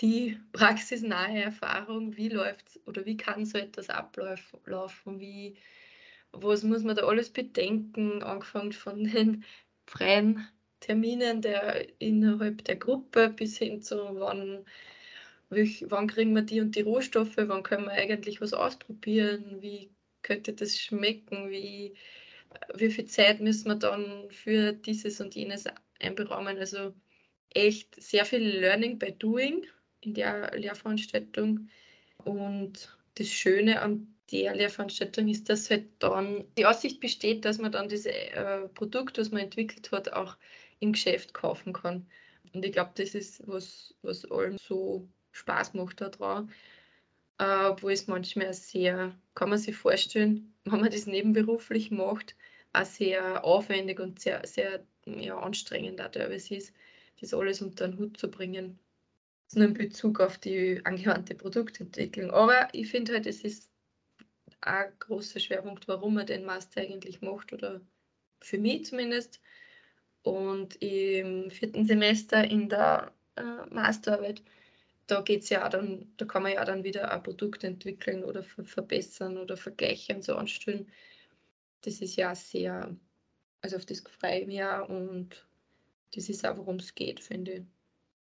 die 0.00 0.38
praxisnahe 0.52 1.42
Erfahrung, 1.42 2.16
wie 2.16 2.28
läuft 2.28 2.80
oder 2.86 3.04
wie 3.04 3.16
kann 3.16 3.46
so 3.46 3.58
etwas 3.58 3.88
ablaufen, 3.88 5.20
wie, 5.20 5.56
was 6.32 6.62
muss 6.62 6.82
man 6.82 6.96
da 6.96 7.04
alles 7.06 7.30
bedenken, 7.30 8.22
angefangen 8.22 8.72
von 8.72 9.04
den 9.12 9.44
freien 9.86 10.46
Terminen 10.80 11.42
der, 11.42 12.00
innerhalb 12.00 12.64
der 12.64 12.76
Gruppe 12.76 13.28
bis 13.30 13.58
hin 13.58 13.82
zu 13.82 13.96
wann 13.96 14.64
Welch, 15.52 15.84
wann 15.88 16.06
kriegen 16.06 16.34
wir 16.34 16.42
die 16.42 16.60
und 16.60 16.74
die 16.74 16.80
Rohstoffe, 16.80 17.36
wann 17.36 17.62
können 17.62 17.84
wir 17.84 17.92
eigentlich 17.92 18.40
was 18.40 18.52
ausprobieren, 18.54 19.60
wie 19.60 19.90
könnte 20.22 20.54
das 20.54 20.78
schmecken, 20.78 21.50
wie, 21.50 21.94
wie 22.74 22.90
viel 22.90 23.04
Zeit 23.04 23.40
müssen 23.40 23.68
wir 23.68 23.74
dann 23.74 24.30
für 24.30 24.72
dieses 24.72 25.20
und 25.20 25.34
jenes 25.34 25.64
einberaumen. 26.00 26.58
Also 26.58 26.94
echt 27.50 28.02
sehr 28.02 28.24
viel 28.24 28.42
Learning 28.42 28.98
by 28.98 29.12
Doing 29.12 29.66
in 30.00 30.14
der 30.14 30.56
Lehrveranstaltung. 30.56 31.68
Und 32.24 32.96
das 33.16 33.28
Schöne 33.28 33.82
an 33.82 34.06
der 34.30 34.54
Lehrveranstaltung 34.54 35.28
ist, 35.28 35.48
dass 35.48 35.70
halt 35.70 35.86
dann 35.98 36.44
die 36.56 36.64
Aussicht 36.64 37.00
besteht, 37.00 37.44
dass 37.44 37.58
man 37.58 37.72
dann 37.72 37.88
das 37.88 38.06
äh, 38.06 38.68
Produkt, 38.74 39.18
das 39.18 39.30
man 39.30 39.42
entwickelt 39.42 39.92
hat, 39.92 40.12
auch 40.12 40.36
im 40.80 40.92
Geschäft 40.92 41.34
kaufen 41.34 41.72
kann. 41.72 42.06
Und 42.54 42.64
ich 42.64 42.72
glaube, 42.72 42.92
das 42.94 43.14
ist 43.14 43.46
was, 43.46 43.94
was 44.02 44.24
allen 44.30 44.56
so 44.58 45.08
Spaß 45.32 45.74
macht 45.74 46.00
daran. 46.00 46.50
Äh, 47.38 47.66
obwohl 47.66 47.92
es 47.92 48.06
manchmal 48.06 48.54
sehr, 48.54 49.16
kann 49.34 49.50
man 49.50 49.58
sich 49.58 49.76
vorstellen, 49.76 50.54
wenn 50.64 50.80
man 50.80 50.90
das 50.90 51.06
nebenberuflich 51.06 51.90
macht, 51.90 52.36
auch 52.72 52.84
sehr 52.84 53.44
aufwendig 53.44 54.00
und 54.00 54.20
sehr, 54.20 54.46
sehr 54.46 54.84
ja, 55.06 55.38
anstrengend 55.38 56.00
auch 56.00 56.10
teilweise 56.10 56.54
ist, 56.54 56.72
das 57.20 57.34
alles 57.34 57.60
unter 57.62 57.88
den 57.88 57.98
Hut 57.98 58.16
zu 58.16 58.30
bringen. 58.30 58.78
Das 59.44 59.54
ist 59.54 59.56
nur 59.56 59.68
in 59.68 59.74
Bezug 59.74 60.20
auf 60.20 60.38
die 60.38 60.80
angewandte 60.84 61.34
Produktentwicklung. 61.34 62.30
Aber 62.30 62.68
ich 62.72 62.90
finde 62.90 63.14
halt, 63.14 63.26
es 63.26 63.42
ist 63.42 63.70
ein 64.60 64.92
großer 65.00 65.40
Schwerpunkt, 65.40 65.88
warum 65.88 66.14
man 66.14 66.26
den 66.26 66.44
Master 66.44 66.80
eigentlich 66.80 67.20
macht, 67.20 67.52
oder 67.52 67.80
für 68.40 68.58
mich 68.58 68.86
zumindest. 68.86 69.40
Und 70.22 70.80
im 70.80 71.50
vierten 71.50 71.84
Semester 71.84 72.44
in 72.44 72.68
der 72.68 73.12
äh, 73.36 73.42
Masterarbeit 73.70 74.42
da 75.12 75.20
geht 75.20 75.42
es 75.42 75.50
ja 75.50 75.66
auch 75.66 75.68
dann, 75.68 76.10
da 76.16 76.24
kann 76.24 76.42
man 76.42 76.52
ja 76.52 76.64
dann 76.64 76.84
wieder 76.84 77.12
ein 77.12 77.22
Produkt 77.22 77.64
entwickeln 77.64 78.24
oder 78.24 78.42
ver 78.42 78.64
verbessern 78.64 79.36
oder 79.36 79.58
vergleichen, 79.58 80.22
so 80.22 80.36
anstellen. 80.36 80.90
Das 81.82 82.00
ist 82.00 82.16
ja 82.16 82.34
sehr, 82.34 82.96
also 83.60 83.76
auf 83.76 83.84
das 83.84 84.02
freue 84.18 84.40
ich 84.40 84.46
mich 84.46 84.62
auch 84.62 84.88
und 84.88 85.46
das 86.14 86.30
ist 86.30 86.46
auch, 86.46 86.56
worum 86.56 86.76
es 86.76 86.94
geht, 86.94 87.20
finde 87.20 87.52
ich. 87.52 87.62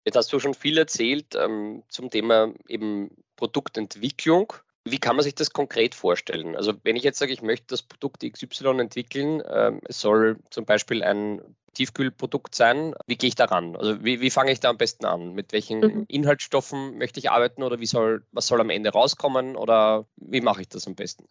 Jetzt 0.04 0.16
hast 0.18 0.34
du 0.34 0.40
schon 0.40 0.54
viel 0.54 0.78
erzählt 0.78 1.34
ähm, 1.36 1.84
zum 1.88 2.10
Thema 2.10 2.54
eben 2.68 3.10
Produktentwicklung. 3.38 4.54
Wie 4.88 5.00
kann 5.00 5.16
man 5.16 5.24
sich 5.24 5.34
das 5.36 5.50
konkret 5.52 5.96
vorstellen? 5.96 6.56
Also 6.56 6.74
wenn 6.84 6.96
ich 6.96 7.04
jetzt 7.04 7.18
sage, 7.18 7.34
ich 7.34 7.42
möchte 7.42 7.68
das 7.70 7.82
Produkt 7.82 8.24
XY 8.24 8.80
entwickeln, 8.80 9.42
ähm, 9.50 9.82
es 9.86 10.00
soll 10.00 10.38
zum 10.52 10.66
Beispiel 10.66 11.04
ein 11.04 11.42
Tiefkühlprodukt 11.74 12.54
sein. 12.56 12.94
Wie 13.08 13.18
gehe 13.18 13.28
ich 13.28 13.36
daran? 13.36 13.76
Also 13.76 14.04
wie, 14.04 14.22
wie 14.22 14.30
fange 14.30 14.52
ich 14.52 14.60
da 14.60 14.70
am 14.70 14.78
besten 14.78 15.06
an? 15.06 15.34
Mit 15.34 15.52
welchen 15.54 15.80
mhm. 15.80 16.06
Inhaltsstoffen 16.08 16.98
möchte 16.98 17.20
ich 17.20 17.32
arbeiten 17.32 17.64
oder 17.64 17.80
wie 17.80 17.86
soll, 17.88 18.24
was 18.32 18.48
soll 18.48 18.62
am 18.62 18.70
Ende 18.70 18.92
rauskommen 18.92 19.56
oder 19.56 20.08
wie 20.18 20.42
mache 20.42 20.62
ich 20.62 20.70
das 20.70 20.88
am 20.88 20.96
besten? 20.96 21.26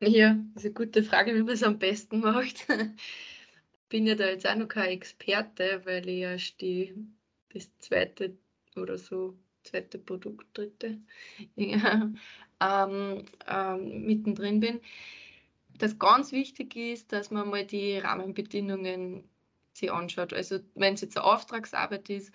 Ja, 0.00 0.36
das 0.54 0.64
ist 0.64 0.66
eine 0.66 0.86
gute 0.86 1.02
Frage, 1.02 1.34
wie 1.34 1.42
man 1.42 1.54
es 1.54 1.64
am 1.64 1.78
besten 1.78 2.20
macht. 2.20 2.66
bin 3.88 4.06
ja 4.06 4.14
da 4.14 4.26
jetzt 4.26 4.46
auch 4.46 4.54
noch 4.54 4.68
kein 4.68 4.90
Experte, 4.90 5.82
weil 5.84 6.08
ich 6.08 6.20
erst 6.20 6.60
die, 6.60 6.94
das 7.52 7.70
zweite 7.78 8.36
oder 8.76 8.98
so 8.98 9.36
zweite 9.62 9.98
Produkt, 9.98 10.46
dritte, 10.56 10.98
ähm, 11.56 12.16
ähm, 12.60 14.06
mittendrin 14.06 14.60
bin. 14.60 14.80
Das 15.78 15.98
ganz 15.98 16.32
wichtig 16.32 16.74
ist, 16.76 17.12
dass 17.12 17.30
man 17.30 17.48
mal 17.50 17.64
die 17.64 17.98
Rahmenbedingungen 17.98 19.28
sich 19.72 19.92
anschaut. 19.92 20.32
Also 20.32 20.58
wenn 20.74 20.94
es 20.94 21.02
jetzt 21.02 21.16
eine 21.16 21.26
Auftragsarbeit 21.26 22.10
ist, 22.10 22.32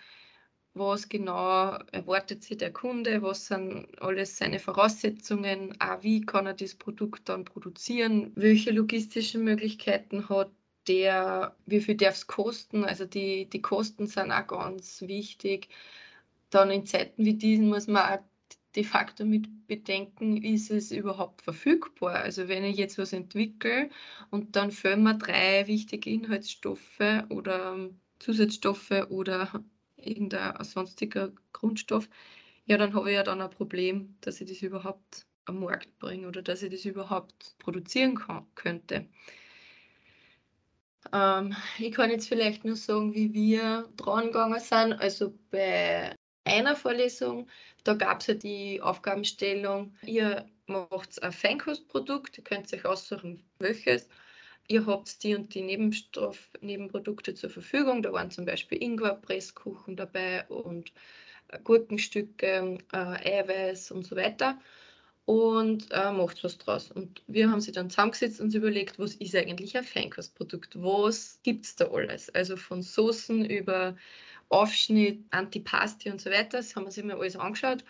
was 0.76 1.08
genau 1.08 1.78
erwartet 1.92 2.44
sich 2.44 2.58
der 2.58 2.74
Kunde, 2.74 3.22
was 3.22 3.48
sind 3.48 3.88
alles 4.02 4.38
seine 4.38 4.60
Voraussetzungen, 4.60 5.80
auch 5.80 6.02
wie 6.02 6.22
kann 6.22 6.48
er 6.48 6.56
das 6.56 6.74
Produkt 6.74 7.30
dann 7.30 7.46
produzieren, 7.46 8.32
welche 8.36 8.72
logistischen 8.72 9.44
Möglichkeiten 9.44 10.30
hat 10.30 10.52
der, 10.88 11.56
wie 11.66 11.82
viel 11.82 11.96
darf 11.96 12.16
es 12.16 12.28
kosten, 12.28 12.84
also 12.84 13.06
die, 13.06 13.50
die 13.50 13.62
Kosten 13.62 14.08
sind 14.08 14.32
auch 14.32 14.48
ganz 14.48 15.02
wichtig. 15.02 15.70
Dann 16.54 16.70
in 16.70 16.86
Zeiten 16.86 17.26
wie 17.26 17.34
diesen 17.34 17.68
muss 17.68 17.88
man 17.88 18.04
auch 18.04 18.24
de 18.76 18.84
facto 18.84 19.26
mit 19.26 19.68
bedenken, 19.68 20.38
ist 20.38 20.70
es 20.70 20.92
überhaupt 20.92 21.42
verfügbar? 21.42 22.16
Also 22.16 22.48
wenn 22.48 22.64
ich 22.64 22.78
jetzt 22.78 23.00
was 23.00 23.12
entwickle 23.12 23.90
und 24.30 24.56
dann 24.56 24.72
fehlen 24.72 25.02
mir 25.02 25.16
drei 25.16 25.66
wichtige 25.66 26.12
Inhaltsstoffe 26.12 27.00
oder 27.30 27.90
Zusatzstoffe 28.20 29.08
oder 29.10 29.64
irgendein 29.98 30.64
sonstiger 30.64 31.32
Grundstoff, 31.54 32.08
ja, 32.66 32.78
dann 32.78 32.94
habe 32.94 33.10
ich 33.10 33.16
ja 33.16 33.24
dann 33.24 33.42
ein 33.42 33.50
Problem, 33.50 34.16
dass 34.22 34.40
ich 34.40 34.48
das 34.48 34.62
überhaupt 34.62 35.26
am 35.46 35.60
Markt 35.60 35.98
bringe 35.98 36.28
oder 36.28 36.44
dass 36.44 36.62
ich 36.62 36.72
das 36.72 36.86
überhaupt 36.86 37.56
produzieren 37.58 38.20
könnte. 38.54 39.08
Ähm, 41.12 41.56
ich 41.80 41.92
kann 41.92 42.12
jetzt 42.12 42.28
vielleicht 42.28 42.64
nur 42.64 42.76
sagen, 42.76 43.14
wie 43.16 43.34
wir 43.34 43.90
dran 43.98 44.28
gegangen 44.28 44.60
sind. 44.60 44.94
Also 44.94 45.34
bei 45.52 46.16
einer 46.46 46.76
Vorlesung, 46.76 47.48
da 47.84 47.94
gab 47.94 48.22
es 48.22 48.28
ja 48.28 48.34
die 48.34 48.82
Aufgabenstellung, 48.82 49.96
ihr 50.06 50.46
macht 50.68 51.22
ein 51.22 51.32
Feinkostprodukt, 51.32 52.38
ihr 52.38 52.44
könnt 52.44 52.74
euch 52.74 52.86
aussuchen, 52.86 53.44
welches. 53.60 54.08
Ihr 54.70 54.86
habt 54.86 55.24
die 55.24 55.36
und 55.36 55.54
die 55.54 55.62
Nebenstoff, 55.62 56.50
Nebenprodukte 56.62 57.34
zur 57.34 57.50
Verfügung. 57.50 58.02
Da 58.02 58.14
waren 58.14 58.32
zum 58.32 58.46
Beispiel 58.46 58.82
Ingwer-Presskuchen 58.82 59.98
dabei 59.98 60.46
und 60.48 60.94
äh, 61.50 61.60
Gurkenstücke, 61.64 62.78
äh, 62.94 62.98
Eiweiß 62.98 63.92
und 63.92 64.08
so 64.08 64.16
weiter 64.16 64.58
und 65.26 65.90
äh, 65.92 66.12
macht 66.12 66.44
was 66.44 66.58
draus. 66.58 66.92
Und 66.92 67.24
wir 67.28 67.50
haben 67.50 67.62
sie 67.62 67.72
dann 67.72 67.90
zusammengesetzt 67.90 68.42
und 68.42 68.54
überlegt, 68.54 69.00
was 69.00 69.16
ist 69.16 69.36
eigentlich 69.36 69.78
ein 69.78 69.84
Feinkostprodukt? 69.84 70.82
Was 70.82 71.40
gibt 71.44 71.66
es 71.66 71.76
da 71.76 71.90
alles? 71.92 72.30
Also 72.30 72.58
von 72.58 72.82
Soßen 72.82 73.46
über 73.46 73.96
Aufschnitt, 74.50 75.24
Antipasti 75.32 76.12
und 76.12 76.22
so 76.22 76.30
weiter. 76.30 76.58
Das 76.58 76.76
haben 76.76 76.86
wir 76.86 76.92
sich 76.92 77.04
mal 77.04 77.18
alles 77.18 77.36
angeschaut. 77.36 77.84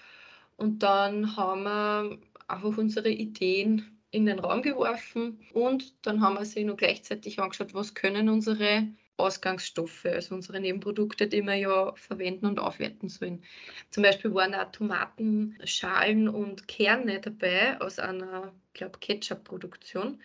Und 0.58 0.80
dann 0.84 1.36
haben 1.36 1.64
wir 1.64 2.18
einfach 2.48 2.78
unsere 2.78 3.10
Ideen 3.10 4.00
in 4.12 4.26
den 4.28 4.40
Raum 4.40 4.62
geworfen 4.62 5.40
und 5.54 5.94
dann 6.06 6.22
haben 6.22 6.36
wir 6.36 6.46
sie 6.46 6.64
noch 6.64 6.78
gleichzeitig 6.78 7.40
angeschaut, 7.40 7.74
was 7.74 7.96
können 7.96 8.30
unsere 8.30 8.88
Ausgangsstoffe, 9.18 10.06
also 10.06 10.36
unsere 10.36 10.60
Nebenprodukte, 10.60 11.28
die 11.28 11.42
wir 11.42 11.56
ja 11.56 11.94
verwenden 11.96 12.46
und 12.46 12.60
aufwerten 12.60 13.10
sollen. 13.10 13.44
Zum 13.90 14.04
Beispiel 14.04 14.34
waren 14.34 14.54
auch 14.54 14.72
Tomatenschalen 14.72 16.28
und 16.30 16.68
Kerne 16.68 17.22
dabei 17.22 17.80
aus 17.82 18.00
einer, 18.00 18.54
ich 18.68 18.74
glaube, 18.74 19.00
Ketchup-Produktion. 19.00 20.22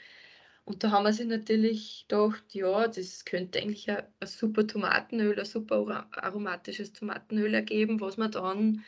Und 0.68 0.84
da 0.84 0.90
haben 0.90 1.04
wir 1.04 1.14
sich 1.14 1.26
natürlich 1.26 2.04
gedacht, 2.08 2.44
ja, 2.54 2.86
das 2.88 3.24
könnte 3.24 3.58
eigentlich 3.58 3.90
ein, 3.90 4.04
ein 4.20 4.26
super 4.26 4.66
Tomatenöl, 4.66 5.38
ein 5.38 5.46
super 5.46 6.06
aromatisches 6.12 6.92
Tomatenöl 6.92 7.54
ergeben, 7.54 8.02
was 8.02 8.18
man 8.18 8.30
dann, 8.32 8.84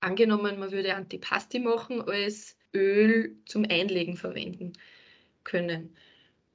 angenommen, 0.00 0.58
man 0.58 0.72
würde 0.72 0.96
Antipasti 0.96 1.60
machen, 1.60 2.02
als 2.02 2.58
Öl 2.74 3.36
zum 3.46 3.64
Einlegen 3.64 4.16
verwenden 4.16 4.72
können 5.44 5.96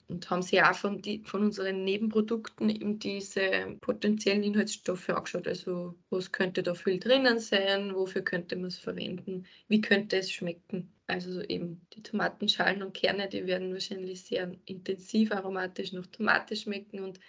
und 0.09 0.29
haben 0.29 0.41
sich 0.41 0.61
auch 0.61 0.75
von, 0.75 1.01
die, 1.01 1.23
von 1.23 1.43
unseren 1.43 1.85
Nebenprodukten 1.85 2.69
eben 2.69 2.99
diese 2.99 3.77
potenziellen 3.79 4.43
Inhaltsstoffe 4.43 5.09
angeschaut. 5.09 5.47
Also 5.47 5.95
was 6.09 6.33
könnte 6.33 6.63
da 6.63 6.75
viel 6.75 6.99
drinnen 6.99 7.39
sein, 7.39 7.95
wofür 7.95 8.23
könnte 8.23 8.57
man 8.57 8.65
es 8.65 8.77
verwenden, 8.77 9.45
wie 9.69 9.79
könnte 9.79 10.17
es 10.17 10.29
schmecken. 10.31 10.91
Also 11.09 11.41
eben 11.41 11.81
die 11.93 12.03
Tomatenschalen 12.03 12.83
und 12.83 12.93
Kerne, 12.93 13.27
die 13.27 13.47
werden 13.47 13.73
wahrscheinlich 13.73 14.21
sehr 14.21 14.51
intensiv 14.65 15.31
aromatisch 15.31 15.91
nach 15.91 16.05
Tomate 16.07 16.55
schmecken 16.55 16.99
und 16.99 17.19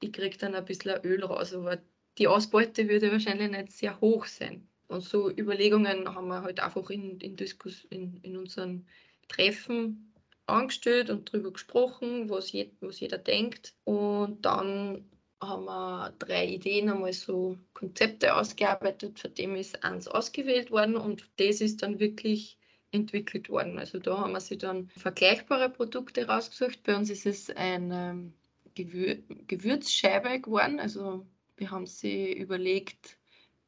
ich 0.00 0.12
kriege 0.12 0.38
dann 0.38 0.54
ein 0.54 0.64
bisschen 0.64 1.04
Öl 1.04 1.22
raus, 1.22 1.52
aber 1.52 1.78
die 2.16 2.28
Ausbeute 2.28 2.88
würde 2.88 3.12
wahrscheinlich 3.12 3.50
nicht 3.50 3.72
sehr 3.72 4.00
hoch 4.00 4.24
sein. 4.24 4.66
Und 4.88 5.04
so 5.04 5.30
Überlegungen 5.30 6.12
haben 6.14 6.28
wir 6.28 6.42
halt 6.42 6.60
einfach 6.60 6.88
in, 6.90 7.20
in, 7.20 7.36
Diskus, 7.36 7.84
in, 7.90 8.16
in 8.22 8.36
unseren 8.36 8.86
Treffen 9.28 10.14
angestellt 10.46 11.10
und 11.10 11.28
darüber 11.28 11.52
gesprochen, 11.52 12.28
was, 12.30 12.50
je, 12.50 12.70
was 12.80 13.00
jeder 13.00 13.18
denkt. 13.18 13.74
Und 13.84 14.44
dann 14.44 15.08
haben 15.42 15.64
wir 15.66 16.14
drei 16.18 16.46
Ideen, 16.46 16.88
einmal 16.88 17.12
so 17.12 17.58
Konzepte 17.74 18.34
ausgearbeitet, 18.34 19.18
von 19.18 19.34
dem 19.34 19.56
ist 19.56 19.84
eins 19.84 20.08
ausgewählt 20.08 20.70
worden 20.70 20.96
und 20.96 21.28
das 21.36 21.60
ist 21.60 21.82
dann 21.82 22.00
wirklich 22.00 22.59
entwickelt 22.92 23.48
worden. 23.48 23.78
Also 23.78 23.98
da 23.98 24.18
haben 24.18 24.32
wir 24.32 24.40
sich 24.40 24.58
dann 24.58 24.88
vergleichbare 24.96 25.70
Produkte 25.70 26.26
rausgesucht. 26.26 26.82
Bei 26.82 26.96
uns 26.96 27.10
ist 27.10 27.26
es 27.26 27.50
eine 27.50 28.32
Gewür 28.74 29.18
Gewürzscheibe 29.46 30.40
geworden. 30.40 30.80
Also 30.80 31.26
wir 31.56 31.70
haben 31.70 31.86
sie 31.86 32.32
überlegt, 32.32 33.16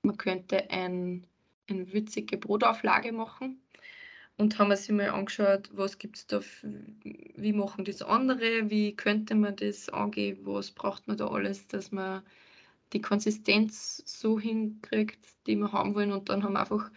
man 0.02 0.16
könnte 0.16 0.70
ein, 0.70 1.24
eine 1.68 1.92
würzige 1.92 2.36
Brotauflage 2.36 3.12
machen 3.12 3.60
und 4.38 4.58
haben 4.58 4.74
sich 4.74 4.90
mal 4.90 5.10
angeschaut, 5.10 5.70
was 5.72 5.98
gibt 5.98 6.16
es 6.16 6.26
da, 6.26 6.40
wie 7.02 7.52
machen 7.52 7.84
das 7.84 8.02
andere, 8.02 8.70
wie 8.70 8.96
könnte 8.96 9.34
man 9.34 9.56
das 9.56 9.88
angehen, 9.88 10.38
was 10.42 10.70
braucht 10.70 11.06
man 11.06 11.16
da 11.16 11.28
alles, 11.28 11.66
dass 11.68 11.92
man 11.92 12.22
die 12.92 13.00
Konsistenz 13.00 14.02
so 14.04 14.38
hinkriegt, 14.38 15.18
die 15.46 15.56
wir 15.56 15.72
haben 15.72 15.94
wollen. 15.94 16.12
Und 16.12 16.28
dann 16.28 16.42
haben 16.42 16.54
wir 16.54 16.60
einfach 16.60 16.90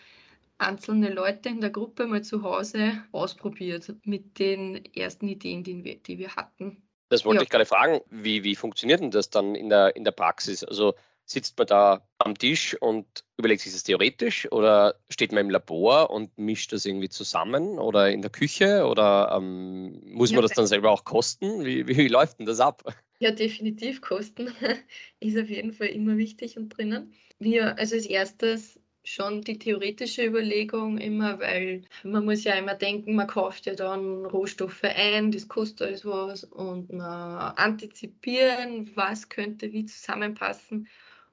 einzelne 0.58 1.10
Leute 1.14 1.50
in 1.50 1.62
der 1.62 1.70
Gruppe 1.70 2.08
mal 2.08 2.24
zu 2.24 2.44
Hause 2.44 3.04
ausprobiert 3.12 3.94
mit 4.04 4.40
den 4.40 4.86
ersten 4.94 5.28
Ideen, 5.28 5.64
die 5.64 5.84
wir, 5.84 5.98
die 5.98 6.18
wir 6.18 6.36
hatten. 6.36 6.82
Das 7.10 7.26
wollte 7.26 7.38
ja. 7.38 7.44
ich 7.44 7.50
gerade 7.50 7.66
fragen, 7.66 8.02
wie, 8.10 8.44
wie 8.44 8.56
funktioniert 8.56 9.00
denn 9.00 9.12
das 9.12 9.30
dann 9.30 9.56
in 9.56 9.70
der, 9.70 9.96
in 9.96 10.04
der 10.04 10.12
Praxis? 10.12 10.64
Also 10.64 10.96
Sitzt 11.28 11.58
man 11.58 11.66
da 11.66 12.08
am 12.20 12.38
Tisch 12.38 12.80
und 12.80 13.24
überlegt 13.38 13.62
sich 13.62 13.74
das 13.74 13.82
theoretisch 13.82 14.52
oder 14.52 15.00
steht 15.10 15.32
man 15.32 15.46
im 15.46 15.50
Labor 15.50 16.12
und 16.12 16.38
mischt 16.38 16.72
das 16.72 16.86
irgendwie 16.86 17.10
zusammen 17.10 17.80
oder 17.80 18.12
in 18.12 18.22
der 18.22 18.30
Küche 18.30 18.86
oder 18.86 19.36
ähm, 19.36 20.00
muss 20.06 20.32
man 20.32 20.44
das 20.44 20.52
dann 20.52 20.68
selber 20.68 20.92
auch 20.92 21.04
kosten? 21.04 21.66
Wie, 21.66 21.88
wie, 21.88 21.98
wie 21.98 22.08
läuft 22.10 22.38
denn 22.38 22.46
das 22.46 22.60
ab? 22.60 22.84
Ja, 23.18 23.32
definitiv 23.32 24.02
kosten 24.02 24.54
ist 25.20 25.38
auf 25.38 25.50
jeden 25.50 25.74
Fall 25.74 25.88
immer 25.88 26.16
wichtig 26.18 26.58
und 26.58 26.70
drinnen. 26.70 27.14
Wir, 27.40 27.76
also 27.80 27.96
als 27.96 28.06
erstes 28.06 28.80
schon 29.06 29.42
die 29.42 29.60
theoretische 29.60 30.26
Überlegung 30.26 30.98
immer, 30.98 31.40
weil 31.40 31.84
man 32.04 32.26
muss 32.26 32.44
ja 32.44 32.56
immer 32.56 32.74
denken, 32.74 33.16
man 33.16 33.28
kauft 33.28 33.68
ja 33.68 33.76
dann 33.76 34.26
Rohstoffe 34.26 34.84
ein, 34.84 35.32
das 35.32 35.48
kostet 35.48 35.88
alles 35.88 36.06
was 36.06 36.44
und 36.44 36.92
man 36.92 37.54
antizipieren, 37.56 38.92
was 38.96 39.30
könnte 39.30 39.72
wie 39.72 39.86
zusammenpassen 39.86 40.88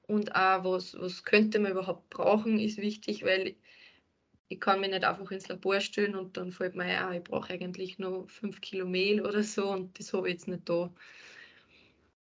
und 0.07 0.35
auch, 0.35 0.63
was, 0.63 0.95
was 0.99 1.23
könnte 1.23 1.59
man 1.59 1.71
überhaupt 1.71 2.09
brauchen, 2.11 2.59
ist 2.59 2.77
wichtig, 2.77 3.23
weil 3.23 3.55
ich 4.49 4.59
kann 4.59 4.79
mich 4.79 4.91
nicht 4.91 5.03
einfach 5.03 5.31
ins 5.31 5.47
Labor 5.47 5.79
stellen 5.79 6.15
und 6.15 6.37
dann 6.37 6.51
fällt 6.51 6.75
mir 6.75 6.83
ein, 6.83 6.97
ah, 6.97 7.15
ich 7.15 7.23
brauche 7.23 7.53
eigentlich 7.53 7.97
nur 7.97 8.27
5 8.29 8.61
Kilo 8.61 8.85
Mehl 8.85 9.21
oder 9.21 9.41
so 9.41 9.71
und 9.71 9.97
das 9.97 10.13
habe 10.13 10.27
ich 10.27 10.35
jetzt 10.35 10.47
nicht 10.47 10.69
da. 10.69 10.93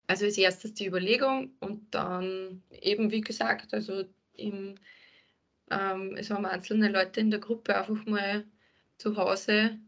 Also 0.08 0.26
als 0.26 0.38
erstes 0.38 0.74
die 0.74 0.88
Überlegung 0.88 1.52
und 1.60 1.94
dann 1.94 2.64
eben, 2.82 3.12
wie 3.12 3.22
gesagt, 3.22 3.74
also 3.74 4.06
im, 4.36 4.76
ähm, 5.72 6.16
es 6.18 6.30
haben 6.30 6.46
einzelne 6.46 6.90
Leute 6.90 7.22
in 7.22 7.32
der 7.32 7.40
Gruppe 7.40 7.76
einfach 7.78 8.06
mal 8.06 8.46
zu 8.98 9.16
Hause 9.16 9.80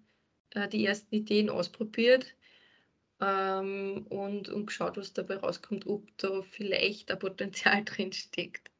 äh, 0.51 0.67
die 0.69 0.85
ersten 0.85 1.13
Ideen 1.13 1.49
ausprobiert 1.49 2.35
ähm, 3.19 4.05
und, 4.09 4.49
und 4.49 4.67
geschaut, 4.67 4.97
was 4.97 5.13
dabei 5.13 5.37
rauskommt, 5.37 5.85
ob 5.85 6.07
da 6.17 6.41
vielleicht 6.41 7.11
ein 7.11 7.19
Potenzial 7.19 7.83
drin 7.85 8.13
steckt. 8.13 8.71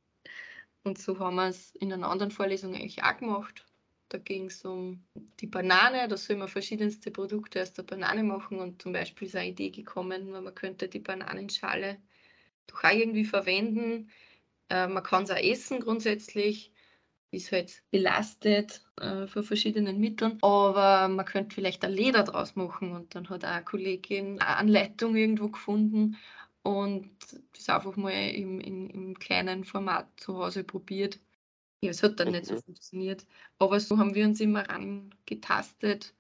Und 0.84 0.98
so 0.98 1.20
haben 1.20 1.36
wir 1.36 1.48
es 1.48 1.76
in 1.76 1.94
einer 1.94 2.10
anderen 2.10 2.32
Vorlesung 2.32 2.74
eigentlich 2.74 3.04
auch 3.04 3.18
gemacht. 3.18 3.66
Da 4.10 4.18
ging 4.18 4.46
es 4.46 4.64
um 4.64 5.04
die 5.40 5.48
Banane, 5.48 6.08
da 6.08 6.18
soll 6.18 6.36
man 6.36 6.48
verschiedenste 6.48 7.10
Produkte 7.10 7.62
aus 7.62 7.74
der 7.74 7.84
Banane 7.84 8.24
machen 8.24 8.60
und 8.60 8.82
zum 8.82 8.94
Beispiel 8.94 9.28
ist 9.28 9.36
eine 9.36 9.50
Idee 9.50 9.72
gekommen, 9.72 10.30
man 10.30 10.54
könnte 10.54 10.88
die 10.88 11.00
Bananenschale 11.00 11.98
doch 12.68 12.84
auch 12.84 12.92
irgendwie 12.92 13.26
verwenden. 13.26 14.12
Äh, 14.70 14.88
man 14.88 15.04
kann 15.04 15.24
es 15.24 15.32
auch 15.32 15.38
essen 15.38 15.80
grundsätzlich 15.80 16.73
ist 17.34 17.52
halt 17.52 17.84
belastet 17.92 18.82
äh, 19.00 19.28
von 19.28 19.44
verschiedenen 19.44 20.00
Mitteln. 20.00 20.38
Aber 20.42 21.08
man 21.08 21.26
könnte 21.26 21.56
vielleicht 21.56 21.84
ein 21.84 21.92
Leder 21.92 22.24
draus 22.24 22.56
machen 22.56 22.92
und 22.92 23.16
dann 23.16 23.30
hat 23.30 23.44
auch 23.44 23.50
eine 23.50 23.64
Kollegin 23.64 24.40
eine 24.40 24.58
Anleitung 24.58 25.16
irgendwo 25.16 25.50
gefunden 25.50 26.18
und 26.64 27.10
das 27.56 27.70
einfach 27.70 27.96
mal 27.98 28.12
im, 28.12 28.60
im, 28.60 28.90
im 28.90 29.20
kleinen 29.20 29.64
Format 29.66 30.08
zu 30.20 30.38
Hause 30.38 30.64
probiert. 30.64 31.20
Ja, 31.82 31.90
es 31.90 32.02
hat 32.02 32.20
dann 32.20 32.32
nicht 32.32 32.46
so 32.46 32.56
mhm. 32.56 32.62
funktioniert. 32.62 33.26
Aber 33.60 33.80
so 33.80 33.98
haben 33.98 34.16
wir 34.16 34.26
uns 34.26 34.40
immer 34.40 34.68
rangetastet. 34.70 36.14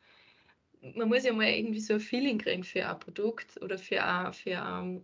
Man 0.95 1.07
muss 1.07 1.23
ja 1.23 1.31
mal 1.31 1.47
irgendwie 1.47 1.79
so 1.79 1.93
ein 1.93 1.99
Feeling 2.01 2.39
kriegen 2.39 2.65
für 2.65 2.85
ein 2.85 2.99
Produkt 2.99 3.61
oder 3.61 3.77
für, 3.77 4.03
ein, 4.03 4.33
für 4.33 4.61
ein 4.61 5.03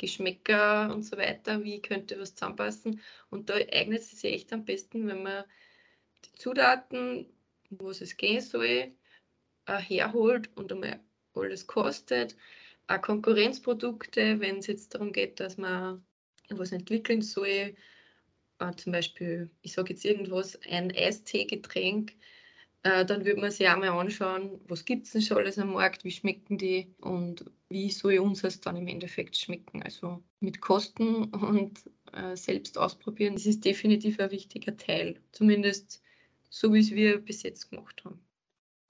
Geschmäcker 0.00 0.92
und 0.92 1.02
so 1.02 1.16
weiter. 1.16 1.62
Wie 1.62 1.82
könnte 1.82 2.18
was 2.18 2.34
zusammenpassen? 2.34 3.00
Und 3.30 3.50
da 3.50 3.54
eignet 3.54 4.00
es 4.00 4.10
sich 4.10 4.32
echt 4.32 4.52
am 4.52 4.64
besten, 4.64 5.06
wenn 5.06 5.22
man 5.22 5.44
die 6.24 6.32
Zutaten, 6.32 7.26
wo 7.68 7.90
es 7.90 8.16
gehen 8.16 8.40
soll, 8.40 8.92
herholt 9.66 10.50
und 10.56 10.72
einmal 10.72 11.00
alles 11.34 11.66
kostet. 11.66 12.36
Auch 12.88 13.02
Konkurrenzprodukte, 13.02 14.40
wenn 14.40 14.58
es 14.58 14.66
jetzt 14.66 14.94
darum 14.94 15.12
geht, 15.12 15.38
dass 15.38 15.58
man 15.58 16.04
was 16.48 16.72
entwickeln 16.72 17.22
soll, 17.22 17.76
äh, 18.58 18.74
zum 18.76 18.92
Beispiel, 18.92 19.50
ich 19.62 19.72
sage 19.72 19.92
jetzt 19.92 20.04
irgendwas, 20.04 20.58
ein 20.68 20.90
Eistee-Getränk, 20.94 22.14
äh, 22.82 23.04
dann 23.04 23.24
würde 23.24 23.40
man 23.40 23.50
sich 23.50 23.68
auch 23.68 23.76
mal 23.76 23.90
anschauen, 23.90 24.60
was 24.66 24.84
gibt 24.84 25.06
es 25.06 25.12
denn 25.12 25.22
schon 25.22 25.36
alles 25.36 25.58
am 25.58 25.72
Markt, 25.72 26.04
wie 26.04 26.10
schmecken 26.10 26.56
die 26.56 26.94
und 27.00 27.44
wie 27.68 27.90
soll 27.90 28.18
uns 28.18 28.42
das 28.42 28.60
dann 28.60 28.76
im 28.76 28.88
Endeffekt 28.88 29.36
schmecken. 29.36 29.82
Also 29.82 30.22
mit 30.40 30.60
Kosten 30.60 31.24
und 31.24 31.78
äh, 32.12 32.36
selbst 32.36 32.78
ausprobieren, 32.78 33.34
das 33.34 33.46
ist 33.46 33.64
definitiv 33.64 34.18
ein 34.18 34.30
wichtiger 34.30 34.76
Teil, 34.76 35.20
zumindest 35.32 36.02
so 36.48 36.72
wie 36.72 36.80
es 36.80 36.90
wir 36.90 37.18
bis 37.18 37.42
jetzt 37.42 37.70
gemacht 37.70 38.02
haben. 38.04 38.20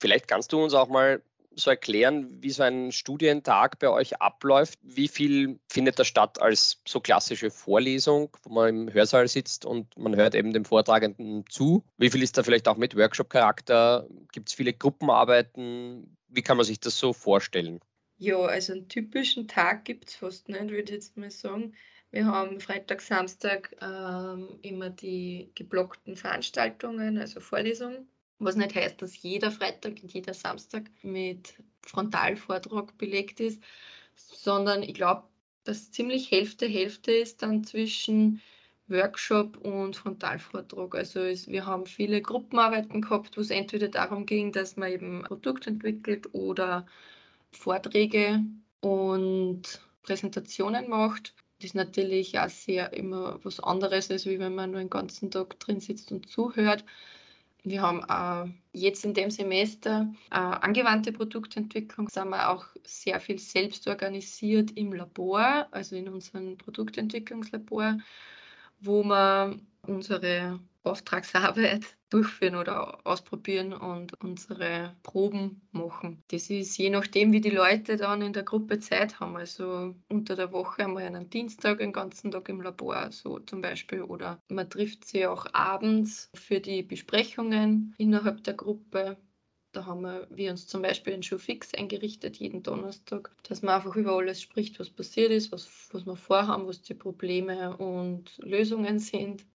Vielleicht 0.00 0.29
kannst 0.29 0.53
du 0.53 0.62
uns 0.62 0.72
auch 0.72 0.88
mal 0.88 1.22
so 1.54 1.70
erklären, 1.70 2.42
wie 2.42 2.50
so 2.50 2.62
ein 2.62 2.92
Studientag 2.92 3.78
bei 3.78 3.88
euch 3.88 4.20
abläuft? 4.20 4.78
Wie 4.82 5.08
viel 5.08 5.58
findet 5.68 5.98
da 5.98 6.04
statt 6.04 6.40
als 6.40 6.80
so 6.86 7.00
klassische 7.00 7.50
Vorlesung, 7.50 8.36
wo 8.42 8.54
man 8.54 8.68
im 8.68 8.92
Hörsaal 8.92 9.28
sitzt 9.28 9.64
und 9.64 9.96
man 9.96 10.16
hört 10.16 10.34
eben 10.34 10.52
dem 10.52 10.64
Vortragenden 10.64 11.44
zu? 11.48 11.84
Wie 11.98 12.10
viel 12.10 12.22
ist 12.22 12.38
da 12.38 12.42
vielleicht 12.42 12.68
auch 12.68 12.76
mit 12.76 12.96
Workshop-Charakter? 12.96 14.06
Gibt 14.32 14.48
es 14.48 14.54
viele 14.54 14.72
Gruppenarbeiten? 14.72 16.16
Wie 16.28 16.42
kann 16.42 16.56
man 16.56 16.66
sich 16.66 16.80
das 16.80 16.96
so 16.96 17.12
vorstellen? 17.12 17.80
Ja, 18.18 18.38
also 18.38 18.74
einen 18.74 18.88
typischen 18.88 19.48
Tag 19.48 19.84
gibt 19.84 20.10
es 20.10 20.16
fast 20.16 20.48
nicht, 20.48 20.60
würde 20.68 20.82
ich 20.82 20.90
jetzt 20.90 21.16
mal 21.16 21.30
sagen. 21.30 21.74
Wir 22.10 22.26
haben 22.26 22.60
Freitag, 22.60 23.00
Samstag 23.00 23.74
ähm, 23.80 24.58
immer 24.62 24.90
die 24.90 25.52
geblockten 25.54 26.16
Veranstaltungen, 26.16 27.18
also 27.18 27.40
Vorlesungen 27.40 28.08
was 28.40 28.57
nicht 28.57 28.74
heißt, 28.74 29.00
dass 29.00 29.22
jeder 29.22 29.50
Freitag 29.50 30.03
und 30.03 30.12
jeder 30.12 30.35
Samstag 30.35 30.90
mit 31.03 31.55
Frontalvortrag 31.83 32.96
belegt 32.98 33.40
ist, 33.40 33.62
sondern 34.16 34.83
ich 34.83 34.94
glaube, 34.94 35.24
dass 35.64 35.92
ziemlich 35.92 36.31
Hälfte 36.31 36.66
Hälfte 36.66 37.12
ist 37.12 37.42
dann 37.42 37.64
zwischen 37.64 38.40
Workshop 38.88 39.57
und 39.59 39.94
Frontalvortrag. 39.96 40.94
Also 40.94 41.20
es, 41.20 41.48
wir 41.48 41.66
haben 41.66 41.87
viele 41.87 42.20
Gruppenarbeiten 42.20 43.03
gehabt, 43.03 43.37
wo 43.37 43.40
es 43.40 43.50
entweder 43.50 43.88
darum 43.88 44.26
ging, 44.26 44.53
dass 44.53 44.76
man 44.76 44.90
eben 44.90 45.22
Produkt 45.22 45.66
entwickelt 45.66 46.35
oder 46.35 46.87
Vorträge 47.53 48.42
und 48.81 49.81
Präsentationen 50.03 50.88
macht. 50.88 51.35
Das 51.59 51.66
ist 51.66 51.74
natürlich 51.74 52.38
auch 52.38 52.48
sehr 52.48 52.92
immer 52.94 53.38
was 53.44 53.61
anderes, 53.61 54.11
als 54.11 54.26
wenn 54.26 54.55
man 54.55 54.70
nur 54.70 54.81
den 54.81 54.90
ganzen 54.90 55.31
Tag 55.31 55.61
drin 55.61 55.81
sitzt 55.81 56.11
und 56.11 56.29
zuhört. 56.29 56.85
Wir 57.62 57.82
haben 57.82 58.02
äh, 58.08 58.52
jetzt 58.72 59.04
in 59.04 59.14
dem 59.14 59.30
Semester 59.30 60.12
äh, 60.30 60.36
angewandte 60.36 61.12
Produktentwicklung, 61.12 62.08
sind 62.08 62.30
wir 62.30 62.50
auch 62.50 62.66
sehr 62.84 63.20
viel 63.20 63.38
selbst 63.38 63.86
organisiert 63.86 64.70
im 64.76 64.92
Labor, 64.92 65.68
also 65.70 65.96
in 65.96 66.08
unserem 66.08 66.56
Produktentwicklungslabor, 66.56 67.98
wo 68.80 69.04
wir 69.04 69.58
unsere 69.86 70.58
Auftragsarbeit 70.82 71.96
durchführen 72.08 72.56
oder 72.56 73.06
ausprobieren 73.06 73.72
und 73.72 74.14
unsere 74.22 74.96
Proben 75.02 75.68
machen. 75.72 76.22
Das 76.28 76.50
ist 76.50 76.76
je 76.78 76.90
nachdem, 76.90 77.32
wie 77.32 77.40
die 77.40 77.50
Leute 77.50 77.96
dann 77.96 78.22
in 78.22 78.32
der 78.32 78.42
Gruppe 78.42 78.78
Zeit 78.80 79.20
haben. 79.20 79.36
Also 79.36 79.94
unter 80.08 80.36
der 80.36 80.52
Woche 80.52 80.84
einmal 80.84 81.04
einen 81.04 81.30
Dienstag 81.30 81.78
den 81.78 81.92
ganzen 81.92 82.30
Tag 82.30 82.48
im 82.48 82.60
Labor, 82.62 83.12
so 83.12 83.38
zum 83.40 83.60
Beispiel. 83.60 84.02
Oder 84.02 84.42
man 84.48 84.68
trifft 84.70 85.04
sie 85.04 85.26
auch 85.26 85.46
abends 85.52 86.30
für 86.34 86.60
die 86.60 86.82
Besprechungen 86.82 87.94
innerhalb 87.98 88.42
der 88.44 88.54
Gruppe. 88.54 89.18
Da 89.72 89.86
haben 89.86 90.00
wir, 90.02 90.26
wir 90.30 90.50
uns 90.50 90.66
zum 90.66 90.82
Beispiel 90.82 91.12
einen 91.12 91.22
Show 91.22 91.38
fix 91.38 91.72
eingerichtet, 91.74 92.38
jeden 92.38 92.62
Donnerstag, 92.64 93.30
dass 93.44 93.62
man 93.62 93.76
einfach 93.76 93.94
über 93.94 94.16
alles 94.16 94.40
spricht, 94.42 94.80
was 94.80 94.90
passiert 94.90 95.30
ist, 95.30 95.52
was, 95.52 95.88
was 95.92 96.06
wir 96.06 96.16
vorhaben, 96.16 96.66
was 96.66 96.82
die 96.82 96.94
Probleme 96.94 97.76
und 97.76 98.36
Lösungen 98.38 98.98
sind. 98.98 99.46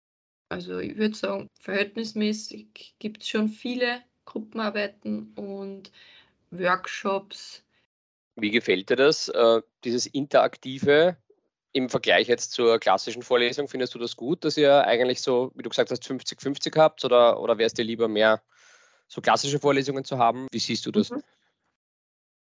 Also 0.49 0.79
ich 0.79 0.95
würde 0.97 1.15
sagen, 1.15 1.49
verhältnismäßig 1.59 2.95
gibt 2.99 3.23
es 3.23 3.29
schon 3.29 3.49
viele 3.49 4.01
Gruppenarbeiten 4.25 5.33
und 5.35 5.91
Workshops. 6.51 7.63
Wie 8.35 8.51
gefällt 8.51 8.89
dir 8.89 8.95
das, 8.95 9.29
äh, 9.29 9.61
dieses 9.83 10.05
Interaktive 10.07 11.17
im 11.71 11.89
Vergleich 11.89 12.27
jetzt 12.27 12.51
zur 12.51 12.79
klassischen 12.79 13.21
Vorlesung? 13.21 13.67
Findest 13.67 13.95
du 13.95 13.99
das 13.99 14.15
gut, 14.15 14.45
dass 14.45 14.57
ihr 14.57 14.85
eigentlich 14.85 15.21
so, 15.21 15.51
wie 15.55 15.63
du 15.63 15.69
gesagt 15.69 15.91
hast, 15.91 16.03
50-50 16.03 16.77
habt 16.77 17.03
oder, 17.05 17.39
oder 17.39 17.57
wäre 17.57 17.67
es 17.67 17.73
dir 17.73 17.85
lieber 17.85 18.07
mehr 18.07 18.41
so 19.07 19.21
klassische 19.21 19.59
Vorlesungen 19.59 20.03
zu 20.03 20.17
haben? 20.17 20.47
Wie 20.51 20.59
siehst 20.59 20.85
du 20.85 20.91
das? 20.91 21.09
Mhm. 21.09 21.23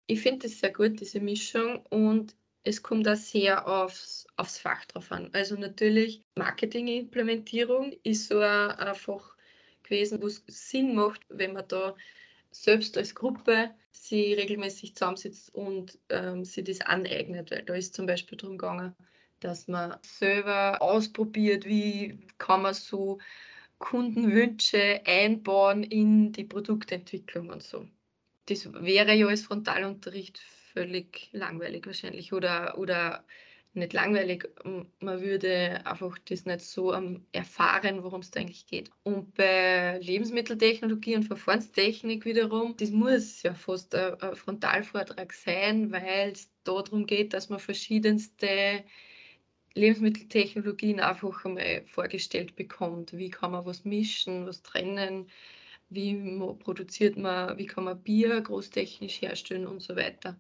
Ich 0.07 0.21
finde 0.21 0.47
es 0.47 0.59
sehr 0.59 0.73
gut, 0.73 0.99
diese 0.99 1.19
Mischung 1.19 1.85
und 1.89 2.35
es 2.63 2.83
kommt 2.83 3.05
da 3.05 3.15
sehr 3.15 3.67
aufs, 3.67 4.27
aufs 4.37 4.59
Fach 4.59 4.85
drauf 4.85 5.11
an. 5.11 5.29
Also 5.33 5.55
natürlich 5.55 6.21
Marketingimplementierung 6.35 7.93
ist 8.03 8.27
so 8.27 8.39
einfach 8.39 9.35
gewesen, 9.83 10.21
wo 10.21 10.27
es 10.27 10.43
Sinn 10.47 10.95
macht, 10.95 11.21
wenn 11.29 11.53
man 11.53 11.67
da 11.67 11.95
selbst 12.51 12.97
als 12.97 13.15
Gruppe 13.15 13.71
sie 13.91 14.33
regelmäßig 14.33 14.95
zusammensitzt 14.95 15.53
und 15.55 15.97
ähm, 16.09 16.43
sie 16.43 16.63
das 16.63 16.81
aneignet. 16.81 17.51
Weil 17.51 17.63
da 17.63 17.73
ist 17.73 17.95
zum 17.95 18.05
Beispiel 18.05 18.37
darum 18.37 18.57
gegangen, 18.57 18.95
dass 19.39 19.67
man 19.67 19.97
selber 20.01 20.81
ausprobiert, 20.81 21.65
wie 21.65 22.19
kann 22.37 22.61
man 22.61 22.73
so 22.73 23.19
Kundenwünsche 23.79 25.01
einbauen 25.05 25.83
in 25.83 26.31
die 26.31 26.43
Produktentwicklung 26.43 27.49
und 27.49 27.63
so. 27.63 27.87
Das 28.45 28.71
wäre 28.73 29.13
ja 29.13 29.27
als 29.27 29.41
Frontalunterricht 29.41 30.39
völlig 30.73 31.29
langweilig 31.31 31.85
wahrscheinlich 31.85 32.33
oder, 32.33 32.77
oder 32.77 33.25
nicht 33.73 33.93
langweilig. 33.93 34.49
Man 34.63 35.21
würde 35.21 35.85
einfach 35.85 36.17
das 36.25 36.45
nicht 36.45 36.61
so 36.61 36.91
erfahren, 37.31 38.03
worum 38.03 38.21
es 38.21 38.31
da 38.31 38.41
eigentlich 38.41 38.67
geht. 38.67 38.91
Und 39.03 39.33
bei 39.35 39.97
Lebensmitteltechnologie 39.99 41.15
und 41.15 41.23
Verfahrenstechnik 41.23 42.25
wiederum, 42.25 42.75
das 42.77 42.91
muss 42.91 43.43
ja 43.43 43.53
fast 43.53 43.95
ein 43.95 44.35
Frontalvortrag 44.35 45.31
sein, 45.33 45.91
weil 45.91 46.31
es 46.31 46.51
darum 46.63 47.05
geht, 47.05 47.33
dass 47.33 47.49
man 47.49 47.59
verschiedenste 47.59 48.83
Lebensmitteltechnologien 49.73 50.99
einfach 50.99 51.45
einmal 51.45 51.85
vorgestellt 51.85 52.55
bekommt. 52.57 53.13
Wie 53.13 53.29
kann 53.29 53.51
man 53.51 53.65
was 53.65 53.85
mischen, 53.85 54.45
was 54.45 54.63
trennen, 54.63 55.29
wie 55.89 56.15
produziert 56.59 57.17
man, 57.17 57.57
wie 57.57 57.67
kann 57.67 57.85
man 57.85 58.01
Bier 58.01 58.41
großtechnisch 58.41 59.21
herstellen 59.21 59.67
und 59.67 59.81
so 59.81 59.95
weiter. 59.95 60.37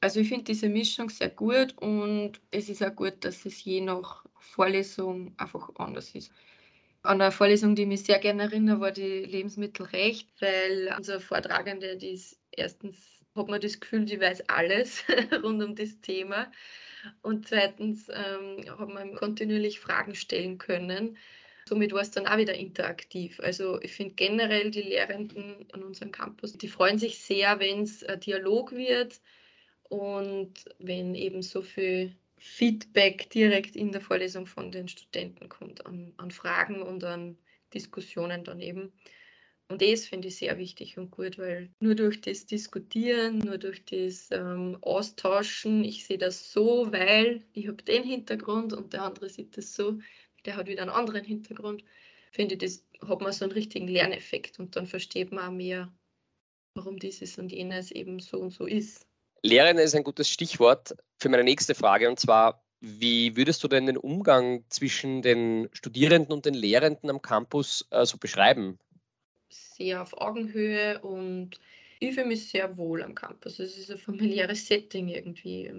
Also 0.00 0.20
ich 0.20 0.28
finde 0.28 0.44
diese 0.44 0.68
Mischung 0.68 1.10
sehr 1.10 1.30
gut 1.30 1.76
und 1.78 2.40
es 2.52 2.68
ist 2.68 2.82
auch 2.82 2.94
gut, 2.94 3.24
dass 3.24 3.44
es 3.44 3.64
je 3.64 3.80
nach 3.80 4.24
Vorlesung 4.38 5.34
einfach 5.38 5.70
anders 5.76 6.14
ist. 6.14 6.30
An 7.02 7.20
einer 7.20 7.32
Vorlesung, 7.32 7.74
die 7.74 7.86
mich 7.86 8.04
sehr 8.04 8.18
gerne 8.20 8.44
erinnere, 8.44 8.80
war 8.80 8.92
die 8.92 9.24
Lebensmittelrecht, 9.24 10.28
weil 10.40 10.94
unser 10.96 11.20
Vortragende, 11.20 11.96
die 11.96 12.10
ist 12.10 12.38
erstens, 12.52 12.96
hat 13.34 13.48
man 13.48 13.60
das 13.60 13.80
Gefühl, 13.80 14.04
die 14.04 14.20
weiß 14.20 14.48
alles 14.48 15.04
rund 15.42 15.62
um 15.62 15.74
das 15.74 16.00
Thema. 16.00 16.50
Und 17.22 17.48
zweitens 17.48 18.08
ähm, 18.08 18.64
hat 18.78 18.88
man 18.88 19.14
kontinuierlich 19.16 19.80
Fragen 19.80 20.14
stellen 20.14 20.58
können. 20.58 21.16
Somit 21.68 21.92
war 21.92 22.02
es 22.02 22.10
dann 22.10 22.26
auch 22.26 22.36
wieder 22.36 22.54
interaktiv. 22.54 23.40
Also 23.40 23.80
ich 23.82 23.92
finde 23.92 24.14
generell 24.14 24.70
die 24.70 24.82
Lehrenden 24.82 25.66
an 25.72 25.82
unserem 25.82 26.12
Campus, 26.12 26.52
die 26.52 26.68
freuen 26.68 26.98
sich 26.98 27.18
sehr, 27.20 27.58
wenn 27.60 27.82
es 27.82 28.04
Dialog 28.24 28.72
wird 28.72 29.20
und 29.88 30.52
wenn 30.78 31.14
eben 31.14 31.42
so 31.42 31.62
viel 31.62 32.14
Feedback 32.38 33.30
direkt 33.30 33.76
in 33.76 33.92
der 33.92 34.00
Vorlesung 34.00 34.46
von 34.46 34.70
den 34.70 34.88
Studenten 34.88 35.48
kommt, 35.48 35.84
an, 35.86 36.12
an 36.16 36.30
Fragen 36.30 36.82
und 36.82 37.02
an 37.04 37.36
Diskussionen 37.74 38.44
dann 38.44 38.60
eben. 38.60 38.92
Und 39.70 39.82
das 39.82 40.06
finde 40.06 40.28
ich 40.28 40.36
sehr 40.36 40.56
wichtig 40.56 40.96
und 40.96 41.10
gut, 41.10 41.36
weil 41.36 41.70
nur 41.80 41.94
durch 41.94 42.22
das 42.22 42.46
Diskutieren, 42.46 43.38
nur 43.38 43.58
durch 43.58 43.84
das 43.84 44.30
ähm, 44.30 44.78
Austauschen, 44.80 45.84
ich 45.84 46.06
sehe 46.06 46.16
das 46.16 46.52
so, 46.52 46.90
weil 46.90 47.44
ich 47.52 47.68
habe 47.68 47.82
den 47.82 48.02
Hintergrund 48.02 48.72
und 48.72 48.94
der 48.94 49.02
andere 49.02 49.28
sieht 49.28 49.58
das 49.58 49.74
so, 49.74 49.98
der 50.46 50.56
hat 50.56 50.68
wieder 50.68 50.82
einen 50.82 50.90
anderen 50.90 51.24
Hintergrund, 51.24 51.84
finde 52.32 52.54
ich, 52.54 52.60
das 52.60 52.84
hat 53.06 53.20
man 53.20 53.32
so 53.32 53.44
einen 53.44 53.52
richtigen 53.52 53.88
Lerneffekt 53.88 54.58
und 54.58 54.74
dann 54.74 54.86
versteht 54.86 55.32
man 55.32 55.44
auch 55.44 55.52
mehr, 55.52 55.92
warum 56.74 56.98
dieses 56.98 57.38
und 57.38 57.52
jenes 57.52 57.90
eben 57.90 58.20
so 58.20 58.38
und 58.38 58.50
so 58.50 58.64
ist. 58.66 59.07
Lehren 59.42 59.78
ist 59.78 59.94
ein 59.94 60.04
gutes 60.04 60.28
Stichwort 60.28 60.94
für 61.18 61.28
meine 61.28 61.44
nächste 61.44 61.74
Frage 61.74 62.08
und 62.08 62.18
zwar, 62.20 62.62
Wie 62.80 63.36
würdest 63.36 63.62
du 63.64 63.68
denn 63.68 63.86
den 63.86 63.96
Umgang 63.96 64.64
zwischen 64.68 65.22
den 65.22 65.68
Studierenden 65.72 66.32
und 66.32 66.46
den 66.46 66.54
Lehrenden 66.54 67.10
am 67.10 67.20
Campus 67.22 67.86
äh, 67.90 68.04
so 68.06 68.18
beschreiben? 68.18 68.78
Sehr 69.50 70.02
auf 70.02 70.12
Augenhöhe 70.18 71.00
und 71.00 71.58
ich 72.00 72.14
fühle 72.14 72.26
mich 72.28 72.48
sehr 72.48 72.76
wohl 72.76 73.02
am 73.02 73.14
Campus. 73.14 73.58
Es 73.58 73.76
ist 73.76 73.90
ein 73.90 73.98
familiäres 73.98 74.66
Setting 74.66 75.08
irgendwie. 75.08 75.70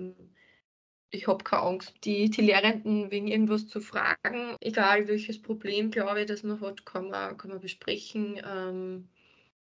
Ich 1.11 1.27
habe 1.27 1.43
keine 1.43 1.63
Angst, 1.63 1.93
die, 2.03 2.29
die 2.29 2.41
Lehrenden 2.41 3.11
wegen 3.11 3.27
irgendwas 3.27 3.67
zu 3.67 3.81
fragen. 3.81 4.55
Egal 4.61 5.07
welches 5.07 5.41
Problem, 5.41 5.91
glaube 5.91 6.21
ich, 6.21 6.27
das 6.27 6.43
man 6.43 6.59
hat, 6.61 6.85
kann 6.85 7.09
man, 7.09 7.37
kann 7.37 7.51
man 7.51 7.59
besprechen. 7.61 8.39
Ähm, 8.45 9.09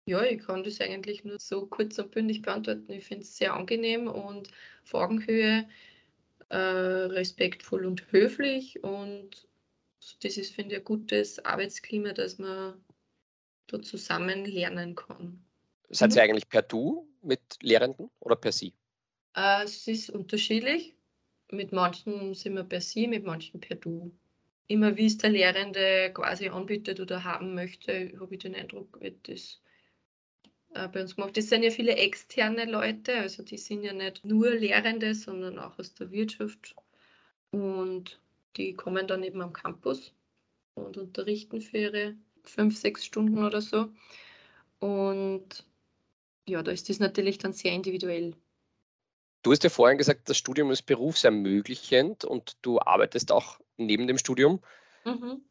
ja, 0.10 0.24
ich 0.24 0.40
kann 0.40 0.64
das 0.64 0.82
eigentlich 0.82 1.24
nur 1.24 1.40
so 1.40 1.68
kurz 1.68 2.00
und 2.00 2.12
bündig 2.12 2.42
beantworten. 2.42 2.92
Ich 2.92 3.06
finde 3.06 3.24
es 3.24 3.38
sehr 3.38 3.54
angenehm 3.54 4.08
und 4.08 4.50
auf 4.84 4.94
Augenhöhe, 4.96 5.68
äh, 6.50 6.58
respektvoll 6.58 7.86
und 7.86 8.12
höflich. 8.12 8.84
Und 8.84 9.48
das 10.24 10.38
ist, 10.38 10.54
finde 10.54 10.76
ich, 10.76 10.82
ein 10.82 10.86
gutes 10.86 11.46
Arbeitsklima, 11.46 12.14
dass 12.14 12.40
man 12.40 12.84
da 13.68 13.82
zusammen 13.84 14.46
lernen 14.46 14.96
kann. 14.96 15.46
Seid 15.90 16.16
ihr 16.16 16.24
mhm. 16.24 16.30
eigentlich 16.30 16.50
per 16.50 16.64
Du 16.64 17.08
mit 17.22 17.42
Lehrenden 17.62 18.10
oder 18.20 18.36
per 18.36 18.52
Sie? 18.52 18.74
Äh, 19.36 19.64
es 19.64 19.88
ist 19.88 20.10
unterschiedlich. 20.10 20.96
Mit 21.52 21.72
manchen 21.72 22.34
sind 22.34 22.56
wir 22.56 22.64
per 22.64 22.82
Sie, 22.82 23.08
mit 23.08 23.26
manchen 23.26 23.60
per 23.60 23.76
Du. 23.76 24.12
Immer 24.68 24.98
wie 24.98 25.06
es 25.06 25.18
der 25.18 25.30
Lehrende 25.32 26.12
quasi 26.14 26.50
anbietet 26.50 27.00
oder 27.00 27.24
haben 27.24 27.54
möchte, 27.54 28.12
habe 28.20 28.36
ich 28.36 28.42
den 28.42 28.56
Eindruck, 28.56 29.00
wird 29.02 29.28
das 29.28 29.62
bei 30.74 31.02
uns 31.02 31.16
gemacht. 31.16 31.36
Das 31.36 31.50
sind 31.50 31.64
ja 31.64 31.72
viele 31.72 31.96
externe 31.96 32.66
Leute, 32.66 33.16
also 33.16 33.44
die 33.44 33.58
sind 33.58 33.84
ja 33.84 33.94
nicht 33.94 34.24
nur 34.24 34.52
Lehrende, 34.52 35.16
sondern 35.16 35.60
auch 35.60 35.78
aus 35.80 35.94
der 35.96 36.12
Wirtschaft. 36.12 36.76
Und 37.52 38.20
die 38.56 38.74
kommen 38.74 39.08
dann 39.08 39.24
eben 39.24 39.42
am 39.42 39.54
Campus 39.54 40.14
und 40.76 40.98
unterrichten 40.98 41.62
für 41.62 41.78
ihre 41.78 42.16
fünf, 42.44 42.78
sechs 42.78 43.06
Stunden 43.06 43.44
oder 43.44 43.62
so. 43.62 43.90
Und 44.80 45.66
ja, 46.48 46.64
da 46.64 46.72
ist 46.72 46.90
das 46.90 47.00
natürlich 47.00 47.38
dann 47.38 47.54
sehr 47.54 47.74
individuell. 47.74 48.36
Du 49.42 49.52
hast 49.52 49.64
ja 49.64 49.70
vorhin 49.70 49.98
gesagt, 49.98 50.30
das 50.30 50.38
Studium 50.38 50.70
ist 50.72 50.84
berufsermöglichend 50.84 52.26
und 52.26 52.58
du 52.62 52.80
arbeitest 52.80 53.32
auch 53.32 53.60
neben 53.78 54.08
dem 54.08 54.18
Studium. 54.18 54.62
Mhm. 55.06 55.42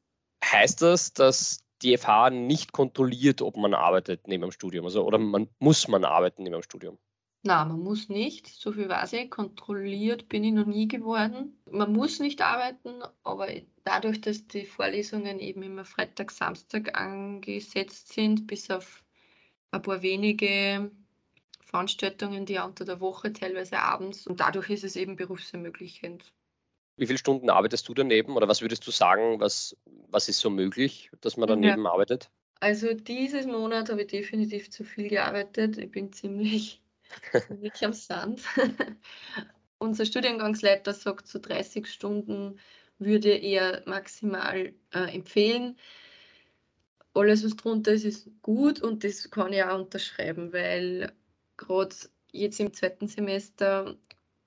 Heißt 0.44 0.82
das, 0.82 1.12
dass 1.12 1.64
die 1.82 1.96
FH 1.96 2.30
nicht 2.30 2.72
kontrolliert, 2.72 3.42
ob 3.42 3.56
man 3.56 3.74
arbeitet 3.74 4.28
neben 4.28 4.42
dem 4.42 4.52
Studium? 4.52 4.84
Also, 4.84 5.04
oder 5.04 5.18
man, 5.18 5.48
muss 5.58 5.88
man 5.88 6.04
arbeiten 6.04 6.42
neben 6.42 6.54
dem 6.54 6.62
Studium? 6.62 6.98
Nein, 7.44 7.68
man 7.68 7.80
muss 7.80 8.08
nicht. 8.08 8.48
So 8.48 8.72
viel 8.72 8.88
weiß 8.88 9.12
ich. 9.14 9.30
Kontrolliert 9.30 10.28
bin 10.28 10.44
ich 10.44 10.52
noch 10.52 10.66
nie 10.66 10.88
geworden. 10.88 11.56
Man 11.70 11.92
muss 11.92 12.18
nicht 12.18 12.42
arbeiten, 12.42 13.02
aber 13.22 13.48
dadurch, 13.84 14.20
dass 14.20 14.46
die 14.48 14.66
Vorlesungen 14.66 15.38
eben 15.38 15.62
immer 15.62 15.84
Freitag, 15.84 16.30
Samstag 16.32 16.98
angesetzt 16.98 18.12
sind, 18.12 18.46
bis 18.46 18.70
auf 18.70 19.04
ein 19.70 19.82
paar 19.82 20.02
wenige 20.02 20.90
Veranstaltungen, 21.60 22.44
die 22.44 22.58
unter 22.58 22.84
der 22.84 23.00
Woche, 23.00 23.32
teilweise 23.32 23.78
abends. 23.78 24.26
Und 24.26 24.40
dadurch 24.40 24.70
ist 24.70 24.84
es 24.84 24.96
eben 24.96 25.16
berufsermöglichend. 25.16 26.32
Wie 26.98 27.06
viele 27.06 27.18
Stunden 27.18 27.48
arbeitest 27.50 27.88
du 27.88 27.94
daneben 27.94 28.36
oder 28.36 28.48
was 28.48 28.60
würdest 28.60 28.86
du 28.86 28.90
sagen, 28.90 29.40
was, 29.40 29.76
was 30.08 30.28
ist 30.28 30.40
so 30.40 30.50
möglich, 30.50 31.10
dass 31.20 31.36
man 31.36 31.48
daneben 31.48 31.84
ja. 31.84 31.90
arbeitet? 31.90 32.30
Also 32.60 32.92
dieses 32.92 33.46
Monat 33.46 33.88
habe 33.88 34.02
ich 34.02 34.08
definitiv 34.08 34.70
zu 34.70 34.84
viel 34.84 35.08
gearbeitet. 35.08 35.78
Ich 35.78 35.90
bin 35.90 36.12
ziemlich, 36.12 36.82
ziemlich 37.46 37.84
am 37.84 37.92
Sand. 37.92 38.42
Unser 39.78 40.04
Studiengangsleiter 40.04 40.92
sagt, 40.92 41.28
zu 41.28 41.38
so 41.38 41.48
30 41.48 41.86
Stunden 41.86 42.58
würde 42.98 43.30
er 43.30 43.82
maximal 43.86 44.72
äh, 44.92 45.14
empfehlen 45.14 45.76
alles, 47.18 47.44
was 47.44 47.56
drunter 47.56 47.92
ist, 47.92 48.04
ist 48.04 48.30
gut 48.42 48.80
und 48.80 49.04
das 49.04 49.30
kann 49.30 49.52
ich 49.52 49.62
auch 49.62 49.78
unterschreiben, 49.78 50.52
weil 50.52 51.12
gerade 51.56 51.94
jetzt 52.32 52.60
im 52.60 52.72
zweiten 52.72 53.08
Semester 53.08 53.96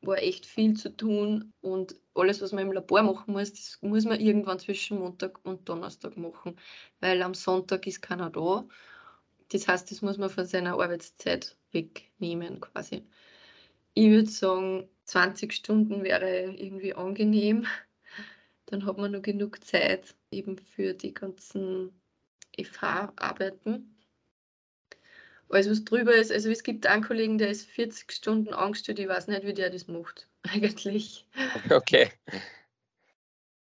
war 0.02 0.18
echt 0.18 0.46
viel 0.46 0.76
zu 0.76 0.96
tun 0.96 1.54
und 1.62 1.96
alles, 2.16 2.42
was 2.42 2.52
man 2.52 2.68
im 2.68 2.72
Labor 2.74 3.04
machen 3.04 3.34
muss, 3.34 3.54
das 3.54 3.78
muss 3.82 4.06
man 4.06 4.20
irgendwann 4.20 4.60
zwischen 4.60 5.00
Montag 5.00 5.44
und 5.46 5.68
Donnerstag 5.70 6.18
machen, 6.18 6.58
weil 7.00 7.22
am 7.22 7.34
Sonntag 7.34 7.86
ist 7.88 8.02
keiner 8.02 8.30
da. 8.30 8.68
Das 9.50 9.68
heißt, 9.68 9.92
das 9.92 10.02
muss 10.02 10.18
man 10.18 10.30
von 10.30 10.46
seiner 10.46 10.74
Arbeitszeit 10.74 11.58
wegnehmen 11.72 12.62
quasi. 12.62 13.04
Ich 13.94 14.10
würde 14.10 14.30
sagen, 14.30 14.90
20 15.06 15.54
Stunden 15.54 16.04
wäre 16.04 16.54
irgendwie 16.54 16.94
angenehm. 16.94 17.66
Dann 18.68 18.86
hat 18.86 18.98
man 18.98 19.12
noch 19.12 19.22
genug 19.22 19.64
Zeit 19.66 20.16
eben 20.32 20.58
für 20.58 20.94
die 20.94 21.14
ganzen 21.14 21.94
FH 22.58 23.12
arbeiten. 23.18 23.91
Alles, 25.52 25.70
was 25.70 25.84
drüber 25.84 26.16
ist, 26.16 26.32
also 26.32 26.50
es 26.50 26.64
gibt 26.64 26.86
einen 26.86 27.04
Kollegen, 27.04 27.38
der 27.38 27.50
ist 27.50 27.68
40 27.70 28.12
Stunden 28.12 28.54
angestellt, 28.54 29.00
ich 29.00 29.08
weiß 29.08 29.28
nicht, 29.28 29.46
wie 29.46 29.54
der 29.54 29.70
das 29.70 29.88
macht, 29.88 30.30
eigentlich. 30.44 31.28
Okay. 31.70 32.10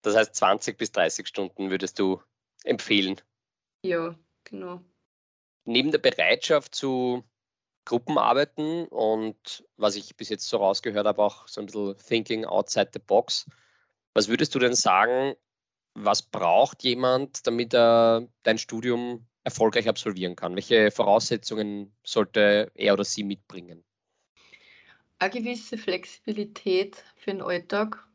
Das 0.03 0.15
heißt, 0.15 0.35
20 0.35 0.79
bis 0.79 0.93
30 0.93 1.27
Stunden 1.27 1.71
würdest 1.71 1.99
du 1.99 2.23
empfehlen? 2.63 3.21
Ja, 3.83 4.15
genau. 4.45 4.83
Neben 5.65 5.91
der 5.91 5.99
Bereitschaft 5.99 6.75
zu 6.75 7.25
Gruppenarbeiten 7.87 8.87
und 8.89 9.65
was 9.77 9.97
ich 9.97 10.17
bis 10.17 10.29
jetzt 10.29 10.49
so 10.49 10.59
rausgehört 10.59 11.07
habe, 11.07 11.23
auch 11.23 11.49
so 11.49 11.61
ein 11.61 11.67
bisschen 11.67 11.97
Thinking 11.97 12.45
outside 12.45 12.91
the 12.93 12.99
box, 12.99 13.47
was 14.15 14.29
würdest 14.29 14.55
du 14.55 14.59
denn 14.59 14.75
sagen, 14.75 15.35
was 15.95 16.23
braucht 16.23 16.83
jemand, 16.83 17.47
damit 17.47 17.75
er 17.75 18.29
dein 18.43 18.59
Studium 18.59 19.27
erfolgreich 19.45 19.89
absolvieren 19.89 20.35
kann? 20.35 20.57
Welche 20.57 20.91
Voraussetzungen 20.91 21.93
sollte 22.03 22.73
er 22.75 22.95
oder 22.95 23.05
sie 23.05 23.23
mitbringen? 23.23 23.85
Eine 25.19 25.31
gewisse 25.31 25.79
Flexibilität 25.79 27.05
für 27.17 27.31
den 27.31 27.43
Alltag, 27.43 28.07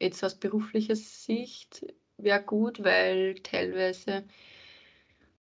jetzt 0.00 0.24
aus 0.24 0.34
beruflicher 0.34 0.96
Sicht, 0.96 1.86
wäre 2.16 2.42
gut, 2.42 2.82
weil 2.82 3.36
teilweise 3.36 4.24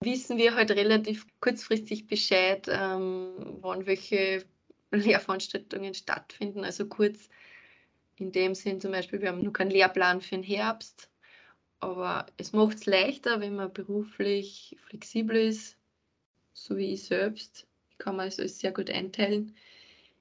wissen 0.01 0.39
wir 0.39 0.55
halt 0.55 0.71
relativ 0.71 1.27
kurzfristig 1.41 2.07
Bescheid, 2.07 2.67
ähm, 2.69 3.59
wann 3.61 3.87
welche 3.87 4.45
Lehrveranstaltungen 4.91 5.95
stattfinden. 5.95 6.65
Also 6.65 6.87
kurz 6.87 7.29
in 8.17 8.33
dem 8.33 8.55
Sinn 8.55 8.81
zum 8.81 8.93
Beispiel, 8.93 9.21
wir 9.21 9.29
haben 9.29 9.43
nur 9.43 9.53
keinen 9.53 9.71
Lehrplan 9.71 10.21
für 10.21 10.37
den 10.37 10.43
Herbst 10.43 11.12
aber 11.83 12.27
es 12.37 12.53
macht 12.53 12.77
es 12.77 12.87
leichter, 12.87 13.41
wenn 13.41 13.57
man 13.57 13.73
beruflich 13.73 14.77
flexibel 14.87 15.37
ist, 15.37 15.77
so 16.53 16.77
wie 16.77 16.93
ich 16.93 17.05
selbst. 17.05 17.67
Ich 17.91 17.99
kann 17.99 18.17
mir 18.17 18.23
also 18.23 18.47
sehr 18.47 18.71
gut 18.71 18.89
einteilen. 18.89 19.57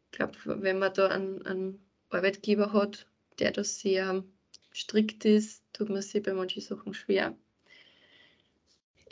Ich 0.06 0.18
glaube, 0.18 0.34
wenn 0.44 0.80
man 0.80 0.92
da 0.94 1.10
einen, 1.10 1.46
einen 1.46 1.86
Arbeitgeber 2.10 2.74
hat, 2.74 3.06
der 3.38 3.52
da 3.52 3.64
sehr 3.64 4.24
strikt 4.74 5.24
ist, 5.24 5.64
tut 5.72 5.90
man 5.90 6.02
sich 6.02 6.24
bei 6.24 6.34
manchen 6.34 6.64
Sachen 6.64 6.96
schwer. 6.96 7.38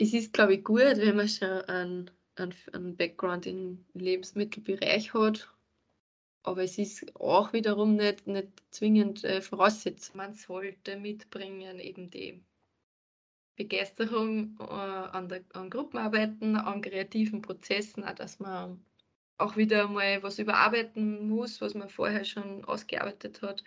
Es 0.00 0.12
ist, 0.12 0.32
glaube 0.32 0.54
ich, 0.54 0.64
gut, 0.64 0.80
wenn 0.80 1.16
man 1.16 1.28
schon 1.28 1.48
einen, 1.48 2.10
einen 2.34 2.96
Background 2.96 3.46
im 3.46 3.84
Lebensmittelbereich 3.94 5.14
hat 5.14 5.48
aber 6.42 6.62
es 6.62 6.78
ist 6.78 7.14
auch 7.16 7.52
wiederum 7.52 7.96
nicht, 7.96 8.26
nicht 8.26 8.48
zwingend 8.70 9.24
äh, 9.24 9.40
Voraussetzung. 9.42 10.16
Man 10.16 10.34
sollte 10.34 10.96
mitbringen 10.96 11.78
eben 11.78 12.10
die 12.10 12.42
Begeisterung 13.56 14.56
äh, 14.58 14.64
an, 14.64 15.28
der, 15.28 15.42
an 15.52 15.68
Gruppenarbeiten, 15.68 16.56
an 16.56 16.80
kreativen 16.80 17.42
Prozessen, 17.42 18.04
auch 18.04 18.14
dass 18.14 18.40
man 18.40 18.82
auch 19.36 19.56
wieder 19.56 19.88
mal 19.88 20.22
was 20.22 20.38
überarbeiten 20.38 21.28
muss, 21.28 21.60
was 21.60 21.74
man 21.74 21.88
vorher 21.88 22.24
schon 22.24 22.64
ausgearbeitet 22.64 23.42
hat. 23.42 23.62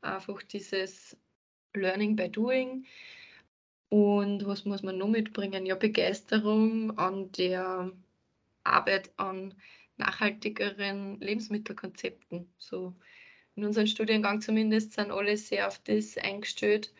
Einfach 0.00 0.42
dieses 0.42 1.16
Learning 1.74 2.16
by 2.16 2.28
Doing. 2.28 2.86
Und 3.88 4.46
was 4.46 4.64
muss 4.64 4.82
man 4.82 4.98
noch 4.98 5.08
mitbringen? 5.08 5.66
Ja, 5.66 5.74
Begeisterung 5.74 6.96
an 6.98 7.30
der 7.32 7.92
Arbeit 8.62 9.10
an 9.16 9.54
nachhaltigeren 10.00 11.20
Lebensmittelkonzepten. 11.20 12.52
So 12.58 12.94
in 13.56 13.64
unserem 13.64 13.86
Studiengang 13.86 14.40
zumindest 14.40 14.92
sind 14.94 15.10
alle 15.10 15.36
sehr 15.36 15.68
auf 15.68 15.78
das 15.84 16.16
eingestellt. 16.18 16.92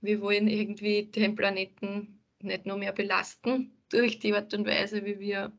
Wir 0.00 0.20
wollen 0.20 0.48
irgendwie 0.48 1.04
den 1.04 1.34
Planeten 1.34 2.20
nicht 2.40 2.66
noch 2.66 2.78
mehr 2.78 2.92
belasten 2.92 3.70
durch 3.90 4.18
die 4.18 4.34
Art 4.34 4.52
und 4.54 4.66
Weise, 4.66 5.04
wie 5.04 5.18
wir 5.20 5.52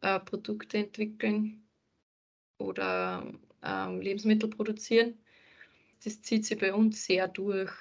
äh, 0.00 0.20
Produkte 0.20 0.78
entwickeln 0.78 1.62
oder 2.58 3.26
äh, 3.62 3.98
Lebensmittel 3.98 4.48
produzieren. 4.48 5.18
Das 6.04 6.22
zieht 6.22 6.46
sich 6.46 6.58
bei 6.58 6.72
uns 6.72 7.04
sehr 7.04 7.28
durch. 7.28 7.72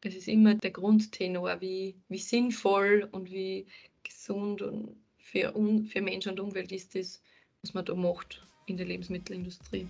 Es 0.00 0.14
ist 0.14 0.28
immer 0.28 0.54
der 0.54 0.70
Grundtenor, 0.70 1.60
wie, 1.60 1.96
wie 2.08 2.18
sinnvoll 2.18 3.08
und 3.10 3.30
wie 3.30 3.66
gesund 4.04 4.62
und 4.62 4.96
für, 5.18 5.52
für 5.52 6.00
Mensch 6.00 6.26
und 6.26 6.40
Umwelt 6.40 6.72
ist 6.72 6.94
das, 6.94 7.20
was 7.68 7.74
man 7.74 7.84
da 7.84 7.94
macht 7.94 8.40
in 8.64 8.78
der 8.78 8.86
Lebensmittelindustrie. 8.86 9.86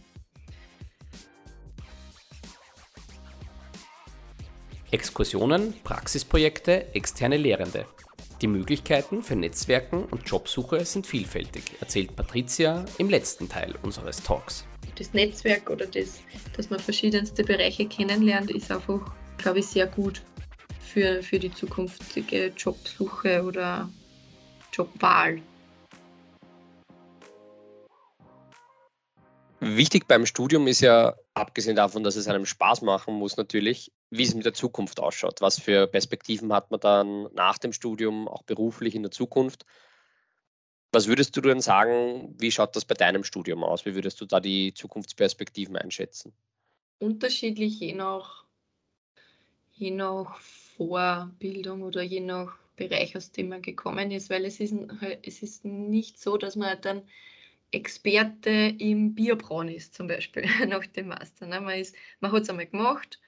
Exkursionen, 4.91 5.75
Praxisprojekte, 5.85 6.93
externe 6.95 7.37
Lehrende. 7.37 7.87
Die 8.41 8.49
Möglichkeiten 8.49 9.23
für 9.23 9.37
Netzwerken 9.37 10.05
und 10.05 10.29
Jobsuche 10.29 10.85
sind 10.85 11.07
vielfältig, 11.07 11.63
erzählt 11.81 12.17
Patricia 12.17 12.85
im 12.99 13.11
letzten 13.11 13.49
Teil 13.49 13.75
unseres 13.83 14.23
Talks. 14.25 14.65
Das 14.97 15.13
Netzwerk 15.13 15.71
oder 15.71 15.87
das, 15.87 16.21
dass 16.57 16.71
man 16.71 16.81
verschiedenste 16.81 17.45
Bereiche 17.45 17.87
kennenlernt, 17.87 18.51
ist 18.51 18.73
einfach, 18.73 19.15
glaube 19.37 19.61
ich, 19.61 19.67
sehr 19.67 19.87
gut 19.87 20.23
für, 20.81 21.23
für 21.23 21.39
die 21.39 21.53
zukünftige 21.53 22.53
Jobsuche 22.57 23.45
oder 23.45 23.89
Jobwahl. 24.73 25.41
Wichtig 29.61 30.07
beim 30.07 30.25
Studium 30.25 30.69
ist 30.69 30.81
ja, 30.81 31.17
abgesehen 31.35 31.75
davon, 31.75 32.05
dass 32.05 32.15
es 32.15 32.29
einem 32.29 32.47
Spaß 32.47 32.83
machen 32.83 33.15
muss, 33.15 33.37
natürlich, 33.37 33.93
wie 34.11 34.23
es 34.23 34.35
mit 34.35 34.45
der 34.45 34.55
Zukunft 34.55 35.01
ausschaut. 35.01 35.41
Was 35.41 35.59
für 35.59 35.89
Perspektiven 35.89 36.53
hat 36.53 36.71
man 36.71 36.79
dann 36.79 37.29
nach 37.35 37.59
dem 37.59 37.73
Studium, 37.73 38.29
auch 38.29 38.43
beruflich 38.43 38.95
in 38.95 39.03
der 39.03 39.11
Zukunft? 39.11 39.67
Was 40.93 41.09
würdest 41.09 41.37
du 41.37 41.41
denn 41.41 41.61
sagen, 41.61 42.35
wie 42.39 42.53
schaut 42.53 42.77
das 42.77 42.85
bei 42.85 42.95
deinem 42.95 43.25
Studium 43.25 43.65
aus? 43.65 43.85
Wie 43.85 43.95
würdest 43.95 44.21
du 44.21 44.27
da 44.27 44.39
die 44.39 44.73
Zukunftsperspektiven 44.75 45.77
einschätzen? 45.77 46.33
Unterschiedlich, 47.01 47.81
je 47.81 47.95
nach, 47.95 48.45
je 49.75 49.91
nach 49.91 50.39
Vorbildung 50.77 51.83
oder 51.83 52.03
je 52.03 52.21
nach 52.21 52.57
Bereich, 52.77 53.17
aus 53.17 53.33
dem 53.33 53.49
man 53.49 53.61
gekommen 53.61 54.13
ist, 54.13 54.31
weil 54.31 54.45
es 54.45 54.61
ist, 54.61 54.75
es 55.23 55.43
ist 55.43 55.65
nicht 55.65 56.21
so, 56.21 56.37
dass 56.37 56.55
man 56.55 56.81
dann 56.81 57.03
Experte 57.71 58.75
im 58.79 59.15
Bierbrauen 59.15 59.69
ist, 59.69 59.95
zum 59.95 60.07
Beispiel 60.07 60.45
nach 60.67 60.87
dem 60.87 61.09
Master. 61.09 61.47
Ne? 61.47 61.61
Man, 61.61 61.83
man 62.21 62.33
hat 62.33 62.43
es 62.43 62.51
einmal 62.51 62.67
gemacht, 62.67 63.21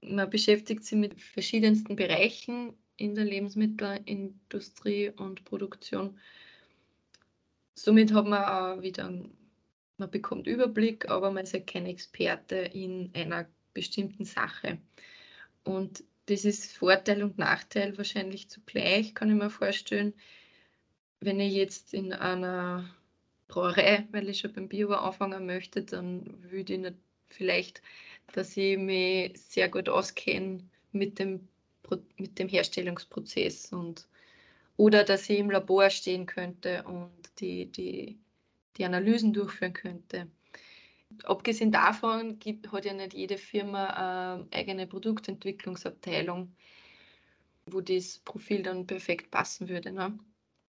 man 0.00 0.30
beschäftigt 0.30 0.84
sich 0.84 0.98
mit 0.98 1.20
verschiedensten 1.20 1.96
Bereichen 1.96 2.74
in 2.96 3.14
der 3.14 3.24
Lebensmittelindustrie 3.24 5.10
und 5.10 5.44
Produktion. 5.44 6.18
Somit 7.74 8.12
hat 8.12 8.26
man 8.26 8.44
auch 8.44 8.82
wieder, 8.82 9.10
man 9.98 10.10
bekommt 10.10 10.46
Überblick, 10.46 11.10
aber 11.10 11.30
man 11.30 11.44
ist 11.44 11.52
ja 11.52 11.60
kein 11.60 11.86
Experte 11.86 12.56
in 12.56 13.10
einer 13.14 13.46
bestimmten 13.74 14.24
Sache. 14.24 14.78
Und 15.64 16.04
das 16.26 16.44
ist 16.44 16.72
Vorteil 16.76 17.22
und 17.22 17.38
Nachteil 17.38 17.96
wahrscheinlich 17.98 18.48
zugleich, 18.48 19.14
kann 19.14 19.28
ich 19.28 19.36
mir 19.36 19.50
vorstellen. 19.50 20.14
Wenn 21.20 21.40
ich 21.40 21.52
jetzt 21.52 21.92
in 21.92 22.12
einer 22.12 22.88
Brauerei, 23.48 24.06
weil 24.12 24.28
ich 24.28 24.40
schon 24.40 24.52
beim 24.52 24.68
Bio 24.68 24.92
anfangen 24.92 25.46
möchte, 25.46 25.82
dann 25.82 26.24
würde 26.50 26.74
ich 26.74 26.80
nicht 26.80 26.96
vielleicht, 27.28 27.82
dass 28.32 28.56
ich 28.56 28.78
mich 28.78 29.38
sehr 29.40 29.68
gut 29.68 29.88
auskenne 29.88 30.60
mit 30.92 31.18
dem, 31.18 31.48
mit 32.18 32.38
dem 32.38 32.48
Herstellungsprozess 32.48 33.72
und 33.72 34.08
oder 34.76 35.04
dass 35.04 35.30
ich 35.30 35.38
im 35.38 35.50
Labor 35.50 35.88
stehen 35.90 36.26
könnte 36.26 36.82
und 36.82 37.10
die, 37.38 37.66
die, 37.66 38.18
die 38.76 38.84
Analysen 38.84 39.32
durchführen 39.32 39.72
könnte. 39.72 40.30
Abgesehen 41.24 41.72
davon 41.72 42.38
gibt, 42.38 42.72
hat 42.72 42.84
ja 42.84 42.92
nicht 42.92 43.14
jede 43.14 43.38
Firma 43.38 44.34
eine 44.34 44.46
eigene 44.52 44.86
Produktentwicklungsabteilung, 44.86 46.54
wo 47.66 47.80
das 47.80 48.18
Profil 48.18 48.62
dann 48.62 48.86
perfekt 48.86 49.30
passen 49.30 49.68
würde. 49.68 49.92
Ne? 49.92 50.18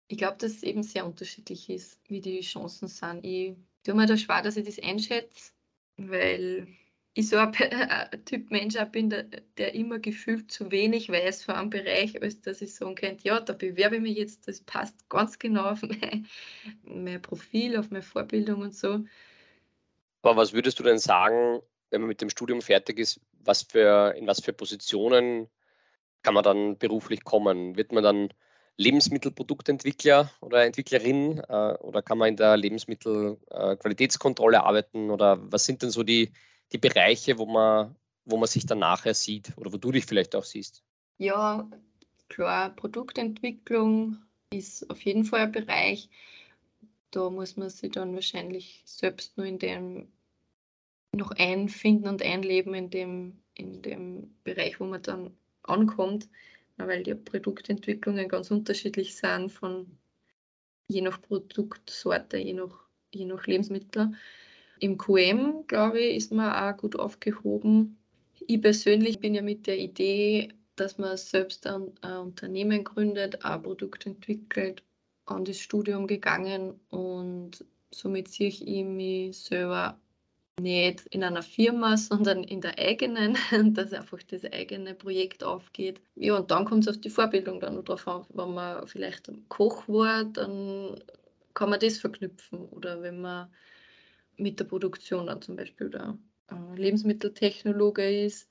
Ich 0.09 0.19
glaube, 0.19 0.39
dass 0.39 0.53
es 0.53 0.63
eben 0.63 0.83
sehr 0.83 1.07
unterschiedlich 1.07 1.69
ist, 1.69 2.01
wie 2.09 2.21
die 2.21 2.41
Chancen 2.41 2.89
sind. 2.89 3.25
Ich 3.25 3.55
tue 3.85 3.95
mir 3.95 4.07
da 4.07 4.17
schwer, 4.17 4.43
dass 4.43 4.57
ich 4.57 4.65
das 4.65 4.83
einschätze, 4.83 5.53
weil 5.99 6.67
ich 7.13 7.29
so 7.29 7.37
ein, 7.37 7.53
Typ 8.25 8.51
Mensch 8.51 8.77
bin, 8.93 9.11
der, 9.11 9.25
der, 9.59 9.75
immer 9.75 9.99
gefühlt 9.99 10.51
zu 10.51 10.71
wenig 10.71 11.11
weiß 11.11 11.45
von 11.45 11.57
einem 11.57 11.71
Bereich, 11.71 12.21
als 12.23 12.41
dass 12.41 12.63
ich 12.63 12.75
sagen 12.75 12.95
könnte, 12.95 13.25
ja, 13.25 13.41
da 13.41 13.53
bewerbe 13.53 13.97
ich 13.97 14.03
mich 14.03 14.17
jetzt, 14.17 14.49
das 14.49 14.61
passt 14.61 15.09
ganz 15.09 15.39
genau 15.39 15.71
auf 15.71 15.83
mein, 15.83 16.27
mein 16.85 17.21
Profil, 17.21 17.77
auf 17.77 17.91
meine 17.91 18.03
Vorbildung 18.03 18.63
und 18.63 18.75
so. 18.75 19.05
Aber 20.23 20.37
was 20.37 20.53
würdest 20.53 20.79
du 20.79 20.85
denn 20.85 20.99
sagen, 20.99 21.61
wenn 21.91 22.03
man 22.03 22.09
mit 22.09 22.21
dem 22.21 22.31
Studium 22.31 22.63
fertig 22.63 22.99
ist, 22.99 23.21
was 23.33 23.63
für, 23.63 24.15
in 24.17 24.27
was 24.27 24.41
für 24.41 24.53
Positionen 24.53 25.49
kann 26.23 26.35
man 26.35 26.45
dann 26.45 26.79
beruflich 26.79 27.25
kommen? 27.25 27.77
Wird 27.77 27.93
man 27.93 28.05
dann 28.05 28.29
Lebensmittelproduktentwickler 28.79 30.31
oder 30.41 30.65
Entwicklerin 30.65 31.43
äh, 31.49 31.75
oder 31.81 32.01
kann 32.01 32.19
man 32.19 32.29
in 32.29 32.37
der 32.37 32.57
Lebensmittelqualitätskontrolle 32.57 34.57
äh, 34.57 34.61
arbeiten 34.61 35.11
oder 35.11 35.39
was 35.53 35.65
sind 35.65 35.83
denn 35.83 35.91
so 35.91 36.05
die, 36.05 36.31
die 36.73 36.79
Bereiche, 36.79 37.39
wo 37.39 37.47
man, 37.47 37.97
wo 38.25 38.37
man 38.37 38.47
sich 38.47 38.67
dann 38.67 38.79
nachher 38.79 39.15
sieht 39.15 39.53
oder 39.57 39.73
wo 39.73 39.79
du 39.79 39.91
dich 39.91 40.07
vielleicht 40.07 40.37
auch 40.37 40.45
siehst? 40.45 40.85
Ja, 41.19 41.69
klar, 42.29 42.71
Produktentwicklung 42.71 44.19
ist 44.51 44.89
auf 44.89 45.01
jeden 45.03 45.25
Fall 45.25 45.41
ein 45.41 45.53
Bereich. 45.53 46.09
Da 47.11 47.31
muss 47.31 47.57
man 47.57 47.71
sich 47.71 47.91
dann 47.91 48.15
wahrscheinlich 48.15 48.83
selbst 48.85 49.37
nur 49.37 49.47
in 49.47 49.59
dem 49.59 50.07
noch 51.13 51.33
einfinden 51.33 52.07
und 52.07 52.23
einleben 52.23 52.75
in 52.75 52.91
dem, 52.91 53.43
in 53.55 53.83
dem 53.83 54.37
Bereich, 54.45 54.79
wo 54.79 54.85
man 54.85 55.03
dann 55.03 55.37
ankommt 55.65 56.29
weil 56.79 57.03
die 57.03 57.15
Produktentwicklungen 57.15 58.29
ganz 58.29 58.51
unterschiedlich 58.51 59.17
sind 59.17 59.51
von 59.51 59.99
je 60.89 61.03
nach 61.03 61.21
Produktsorte, 61.21 62.39
je 62.39 62.55
nach, 62.55 62.89
je 63.13 63.27
nach 63.27 63.47
Lebensmittel. 63.47 64.13
Im 64.81 64.97
QM, 64.97 65.65
glaube 65.67 66.01
ich, 66.01 66.17
ist 66.17 66.33
man 66.33 66.53
auch 66.53 66.77
gut 66.77 66.97
aufgehoben. 66.97 67.99
Ich 68.47 68.63
persönlich 68.63 69.19
bin 69.19 69.35
ja 69.35 69.43
mit 69.43 69.67
der 69.67 69.79
Idee, 69.79 70.55
dass 70.77 70.99
man 70.99 71.17
selbst 71.17 71.67
ein, 71.67 71.93
ein 72.01 72.19
Unternehmen 72.19 72.85
gründet, 72.85 73.45
ein 73.45 73.63
Produkt 73.63 74.07
entwickelt, 74.07 74.83
an 75.27 75.45
das 75.45 75.59
Studium 75.59 76.07
gegangen 76.07 76.81
und 76.89 77.65
somit 77.91 78.29
sehe 78.29 78.49
ich 78.49 78.65
mich 78.85 79.37
selber 79.37 79.99
nicht 80.59 81.07
in 81.07 81.25
einer 81.25 81.43
Firma, 81.43 81.97
sondern 81.97 82.45
in 82.45 82.61
der 82.61 82.79
eigenen, 82.79 83.37
dass 83.75 83.93
einfach 83.93 84.23
das 84.23 84.45
eigene 84.45 84.95
Projekt 84.95 85.45
aufgeht. 85.45 86.01
Ja, 86.15 86.37
und 86.37 86.51
dann 86.51 86.65
kommt 86.65 86.87
es 86.87 86.89
auf 86.89 87.01
die 87.01 87.11
Vorbildung 87.11 87.61
dann 87.61 87.85
drauf 87.85 88.07
an. 88.09 88.27
Wenn 88.31 88.55
man 88.55 88.87
vielleicht 88.87 89.31
Koch 89.49 89.89
war, 89.89 90.25
dann 90.25 91.01
kann 91.55 91.71
man 91.71 91.81
das 91.81 91.99
verknüpfen. 91.99 92.67
Oder 92.67 93.03
wenn 93.03 93.21
man 93.21 93.53
mit 94.37 94.61
der 94.61 94.65
Produktion 94.65 95.27
dann 95.27 95.43
zum 95.43 95.57
Beispiel 95.57 95.91
der 95.91 96.19
Lebensmitteltechnologe 96.77 98.25
ist, 98.25 98.49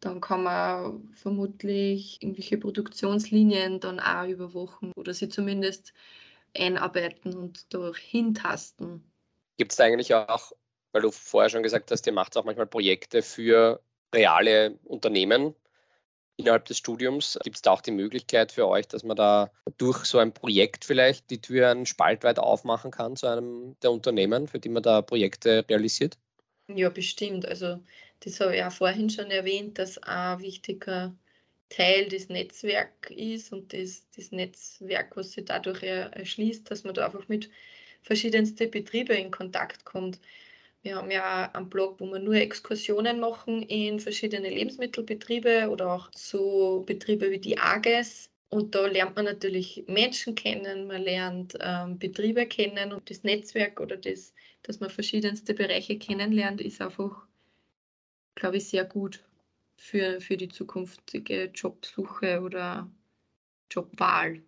dann 0.00 0.20
kann 0.20 0.42
man 0.42 1.08
vermutlich 1.14 2.20
irgendwelche 2.20 2.58
Produktionslinien 2.58 3.78
dann 3.78 4.00
auch 4.00 4.26
überwachen 4.26 4.92
oder 4.96 5.14
sie 5.14 5.28
zumindest 5.28 5.94
einarbeiten 6.56 7.34
und 7.34 7.72
dorthin 7.72 8.34
tasten. 8.34 9.04
Gibt 9.58 9.72
es 9.72 9.80
eigentlich 9.80 10.12
auch 10.14 10.52
weil 10.92 11.02
du 11.02 11.10
vorher 11.10 11.50
schon 11.50 11.62
gesagt 11.62 11.90
hast, 11.90 12.06
ihr 12.06 12.12
macht 12.12 12.36
auch 12.36 12.44
manchmal 12.44 12.66
Projekte 12.66 13.22
für 13.22 13.82
reale 14.14 14.78
Unternehmen 14.84 15.54
innerhalb 16.36 16.64
des 16.66 16.78
Studiums. 16.78 17.38
Gibt 17.42 17.56
es 17.56 17.62
da 17.62 17.72
auch 17.72 17.80
die 17.80 17.90
Möglichkeit 17.90 18.52
für 18.52 18.68
euch, 18.68 18.88
dass 18.88 19.02
man 19.02 19.16
da 19.16 19.50
durch 19.78 20.04
so 20.04 20.18
ein 20.18 20.32
Projekt 20.32 20.84
vielleicht 20.84 21.30
die 21.30 21.40
Tür 21.40 21.70
einen 21.70 21.86
Spalt 21.86 22.24
weit 22.24 22.38
aufmachen 22.38 22.90
kann 22.90 23.16
zu 23.16 23.26
einem 23.26 23.76
der 23.82 23.92
Unternehmen, 23.92 24.48
für 24.48 24.58
die 24.58 24.68
man 24.68 24.82
da 24.82 25.02
Projekte 25.02 25.64
realisiert? 25.68 26.18
Ja, 26.68 26.88
bestimmt. 26.90 27.46
Also 27.46 27.80
das 28.20 28.40
habe 28.40 28.56
ich 28.56 28.62
auch 28.62 28.72
vorhin 28.72 29.10
schon 29.10 29.30
erwähnt, 29.30 29.78
dass 29.78 29.98
ein 29.98 30.40
wichtiger 30.40 31.14
Teil 31.68 32.08
des 32.08 32.28
Netzwerks 32.28 33.10
ist 33.10 33.52
und 33.52 33.72
das, 33.72 34.06
das 34.14 34.30
Netzwerk, 34.30 35.16
was 35.16 35.32
sich 35.32 35.44
dadurch 35.46 35.82
erschließt, 35.82 36.70
dass 36.70 36.84
man 36.84 36.94
da 36.94 37.06
einfach 37.06 37.28
mit 37.28 37.50
verschiedensten 38.02 38.70
Betrieben 38.70 39.16
in 39.16 39.30
Kontakt 39.30 39.84
kommt. 39.84 40.20
Wir 40.82 40.96
haben 40.96 41.12
ja 41.12 41.50
einen 41.52 41.70
Blog, 41.70 42.00
wo 42.00 42.06
wir 42.06 42.18
nur 42.18 42.34
Exkursionen 42.34 43.20
machen 43.20 43.62
in 43.62 44.00
verschiedene 44.00 44.48
Lebensmittelbetriebe 44.48 45.68
oder 45.70 45.92
auch 45.92 46.10
so 46.14 46.82
Betriebe 46.84 47.30
wie 47.30 47.38
die 47.38 47.56
AGES. 47.56 48.28
Und 48.48 48.74
da 48.74 48.86
lernt 48.86 49.16
man 49.16 49.24
natürlich 49.24 49.84
Menschen 49.86 50.34
kennen, 50.34 50.86
man 50.88 51.02
lernt 51.02 51.56
ähm, 51.60 51.98
Betriebe 51.98 52.46
kennen 52.46 52.92
und 52.92 53.08
das 53.08 53.22
Netzwerk 53.22 53.80
oder 53.80 53.96
das, 53.96 54.34
dass 54.62 54.80
man 54.80 54.90
verschiedenste 54.90 55.54
Bereiche 55.54 55.98
kennenlernt, 55.98 56.60
ist 56.60 56.82
einfach, 56.82 57.26
glaube 58.34 58.58
ich, 58.58 58.68
sehr 58.68 58.84
gut 58.84 59.24
für, 59.76 60.20
für 60.20 60.36
die 60.36 60.48
zukünftige 60.48 61.44
Jobsuche 61.54 62.42
oder 62.42 62.90
Jobwahl. 63.70 64.42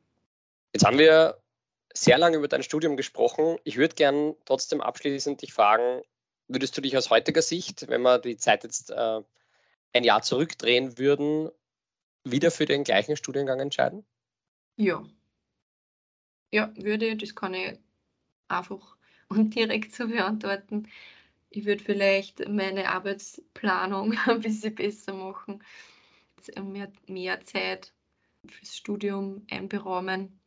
Jetzt 0.74 0.84
haben 0.84 0.98
wir 0.98 1.38
sehr 1.94 2.18
lange 2.18 2.36
über 2.36 2.48
dein 2.48 2.62
Studium 2.62 2.96
gesprochen. 2.96 3.56
Ich 3.64 3.76
würde 3.76 3.94
gern 3.94 4.34
trotzdem 4.44 4.80
abschließend 4.80 5.40
dich 5.40 5.52
fragen, 5.52 6.02
würdest 6.49 6.76
du 6.76 6.80
dich 6.80 6.97
aus 6.97 7.11
heutiger 7.11 7.42
Sicht, 7.42 7.88
wenn 7.88 8.03
wir 8.03 8.18
die 8.18 8.36
Zeit 8.36 8.64
jetzt 8.64 8.90
äh, 8.90 9.20
ein 9.92 10.05
Jahr 10.05 10.22
zurückdrehen 10.22 10.99
würden, 10.99 11.51
wieder 12.24 12.51
für 12.51 12.64
den 12.66 12.84
gleichen 12.84 13.16
Studiengang 13.16 13.61
entscheiden? 13.61 14.05
Ja. 14.76 15.05
Ja, 16.53 16.72
würde, 16.76 17.16
das 17.16 17.34
kann 17.34 17.55
ich 17.55 17.78
einfach 18.49 18.97
und 19.28 19.55
direkt 19.55 19.95
so 19.95 20.09
beantworten. 20.09 20.88
Ich 21.51 21.64
würde 21.64 21.82
vielleicht 21.82 22.49
meine 22.49 22.88
Arbeitsplanung 22.90 24.16
ein 24.26 24.40
bisschen 24.40 24.74
besser 24.74 25.14
machen. 25.14 25.62
mehr, 26.61 26.92
mehr 27.07 27.45
Zeit 27.45 27.92
fürs 28.47 28.76
Studium 28.76 29.47
einberahmen. 29.51 30.40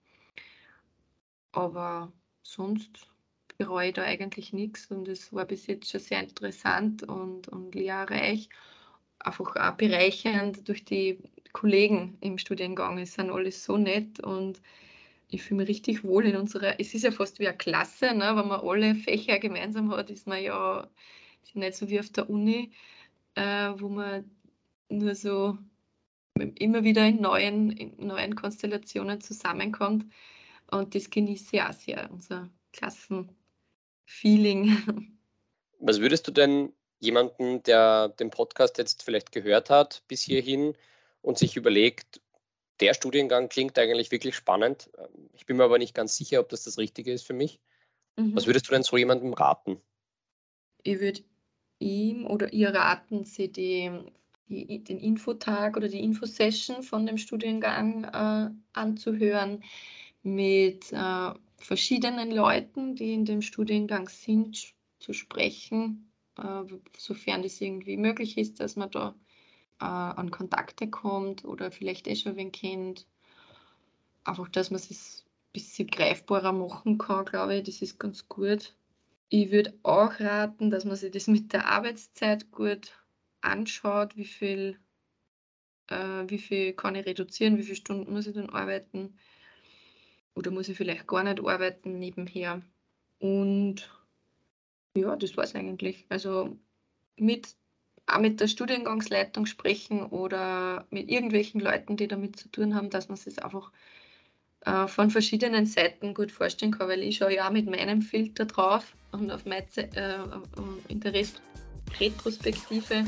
Aber 1.51 2.11
sonst 2.43 3.09
bereue 3.57 3.93
da 3.93 4.03
eigentlich 4.03 4.53
nichts 4.53 4.87
und 4.87 5.07
es 5.07 5.33
war 5.33 5.45
bis 5.45 5.67
jetzt 5.67 5.89
schon 5.89 5.99
sehr 5.99 6.21
interessant 6.21 7.03
und, 7.03 7.47
und 7.47 7.75
lehrreich. 7.75 8.49
Einfach 9.19 9.55
auch 9.55 9.77
bereichernd 9.77 10.67
durch 10.67 10.85
die 10.85 11.19
Kollegen 11.53 12.17
im 12.21 12.37
Studiengang. 12.37 12.99
Es 12.99 13.15
sind 13.15 13.31
alles 13.31 13.63
so 13.63 13.77
nett 13.77 14.19
und 14.19 14.61
ich 15.29 15.43
fühle 15.43 15.61
mich 15.61 15.69
richtig 15.69 16.03
wohl 16.03 16.25
in 16.25 16.37
unserer, 16.37 16.79
es 16.79 16.93
ist 16.93 17.03
ja 17.03 17.11
fast 17.11 17.39
wie 17.39 17.47
eine 17.47 17.57
Klasse, 17.57 18.13
ne? 18.13 18.35
wenn 18.35 18.47
man 18.47 18.61
alle 18.61 18.95
Fächer 18.95 19.39
gemeinsam 19.39 19.91
hat, 19.91 20.09
ist 20.09 20.27
man 20.27 20.41
ja 20.41 20.87
ist 21.43 21.55
nicht 21.55 21.75
so 21.75 21.89
wie 21.89 21.99
auf 21.99 22.09
der 22.09 22.29
Uni, 22.29 22.71
äh, 23.35 23.71
wo 23.77 23.89
man 23.89 24.29
nur 24.89 25.15
so 25.15 25.57
immer 26.55 26.83
wieder 26.83 27.07
in 27.07 27.21
neuen, 27.21 27.71
in 27.71 28.07
neuen 28.07 28.35
Konstellationen 28.35 29.21
zusammenkommt. 29.21 30.05
Und 30.69 30.95
das 30.95 31.09
genieße 31.09 31.55
ich 31.55 31.61
auch 31.61 31.73
sehr, 31.73 32.09
unser 32.11 32.49
Klassenfeeling. 34.07 35.17
Was 35.79 35.99
würdest 35.99 36.27
du 36.27 36.31
denn 36.31 36.73
jemanden, 36.99 37.61
der 37.63 38.09
den 38.09 38.31
Podcast 38.31 38.77
jetzt 38.77 39.03
vielleicht 39.03 39.31
gehört 39.31 39.69
hat 39.69 40.01
bis 40.07 40.21
hierhin 40.23 40.73
und 41.21 41.37
sich 41.37 41.55
überlegt, 41.55 42.21
der 42.79 42.93
Studiengang 42.93 43.49
klingt 43.49 43.77
eigentlich 43.77 44.11
wirklich 44.11 44.35
spannend. 44.35 44.89
Ich 45.33 45.45
bin 45.45 45.57
mir 45.57 45.63
aber 45.63 45.77
nicht 45.77 45.93
ganz 45.93 46.15
sicher, 46.15 46.39
ob 46.39 46.49
das 46.49 46.63
das 46.63 46.77
Richtige 46.77 47.11
ist 47.11 47.25
für 47.25 47.33
mich. 47.33 47.59
Mhm. 48.15 48.35
Was 48.35 48.47
würdest 48.47 48.67
du 48.67 48.71
denn 48.71 48.83
so 48.83 48.97
jemandem 48.97 49.33
raten? 49.33 49.79
Ich 50.83 50.99
würde 50.99 51.21
ihm 51.79 52.25
oder 52.25 52.53
ihr 52.53 52.69
raten, 52.69 53.25
sie 53.25 53.51
die, 53.51 53.91
die, 54.47 54.83
den 54.83 54.99
Infotag 54.99 55.77
oder 55.77 55.87
die 55.87 56.03
Infosession 56.03 56.81
von 56.81 57.05
dem 57.05 57.17
Studiengang 57.17 58.03
äh, 58.05 58.49
anzuhören 58.73 59.63
mit 60.23 60.91
äh, 60.91 61.31
verschiedenen 61.57 62.31
Leuten, 62.31 62.95
die 62.95 63.13
in 63.13 63.25
dem 63.25 63.41
Studiengang 63.41 64.09
sind, 64.09 64.73
zu 64.99 65.13
sprechen, 65.13 66.11
äh, 66.37 66.63
sofern 66.97 67.43
das 67.43 67.61
irgendwie 67.61 67.97
möglich 67.97 68.37
ist, 68.37 68.59
dass 68.59 68.75
man 68.75 68.91
da 68.91 69.15
äh, 69.79 69.85
an 69.85 70.31
Kontakte 70.31 70.89
kommt 70.89 71.45
oder 71.45 71.71
vielleicht 71.71 72.07
eh 72.07 72.15
schon 72.15 72.35
wen 72.35 72.51
kennt. 72.51 73.07
Einfach, 74.23 74.49
dass 74.49 74.71
man 74.71 74.79
es 74.79 75.25
ein 75.25 75.51
bisschen 75.53 75.87
greifbarer 75.87 76.51
machen 76.51 76.97
kann, 76.97 77.25
glaube 77.25 77.55
ich, 77.57 77.63
das 77.63 77.81
ist 77.81 77.99
ganz 77.99 78.27
gut. 78.27 78.75
Ich 79.29 79.51
würde 79.51 79.77
auch 79.83 80.19
raten, 80.19 80.69
dass 80.69 80.85
man 80.85 80.95
sich 80.95 81.11
das 81.11 81.27
mit 81.27 81.53
der 81.53 81.67
Arbeitszeit 81.67 82.51
gut 82.51 82.93
anschaut, 83.41 84.15
wie 84.15 84.25
viel, 84.25 84.79
äh, 85.87 86.23
wie 86.27 86.37
viel 86.39 86.73
kann 86.73 86.95
ich 86.95 87.05
reduzieren, 87.05 87.57
wie 87.57 87.63
viele 87.63 87.75
Stunden 87.75 88.13
muss 88.13 88.27
ich 88.27 88.35
dann 88.35 88.49
arbeiten 88.49 89.17
oder 90.37 90.51
muss 90.51 90.69
ich 90.69 90.77
vielleicht 90.77 91.07
gar 91.07 91.23
nicht 91.23 91.39
arbeiten 91.45 91.99
nebenher. 91.99 92.61
Und 93.19 93.89
ja, 94.95 95.15
das 95.15 95.35
war 95.35 95.43
es 95.43 95.55
eigentlich. 95.55 96.05
Also 96.09 96.57
mit 97.17 97.55
auch 98.05 98.19
mit 98.19 98.39
der 98.39 98.47
Studiengangsleitung 98.47 99.45
sprechen 99.45 100.05
oder 100.05 100.85
mit 100.91 101.09
irgendwelchen 101.09 101.59
Leuten, 101.59 101.97
die 101.97 102.07
damit 102.07 102.37
zu 102.37 102.49
tun 102.49 102.73
haben, 102.73 102.89
dass 102.89 103.09
man 103.09 103.17
es 103.17 103.37
einfach 103.37 103.71
äh, 104.61 104.87
von 104.87 105.11
verschiedenen 105.11 105.65
Seiten 105.65 106.13
gut 106.13 106.31
vorstellen 106.31 106.71
kann, 106.71 106.87
weil 106.87 107.03
ich 107.03 107.17
schaue 107.17 107.35
ja 107.35 107.47
auch 107.47 107.51
mit 107.51 107.65
meinem 107.65 108.01
Filter 108.01 108.45
drauf 108.45 108.95
und 109.11 109.29
auf 109.29 109.45
meine, 109.45 109.65
äh, 109.75 110.19
in 110.87 111.03
Retrospektive. 111.99 113.05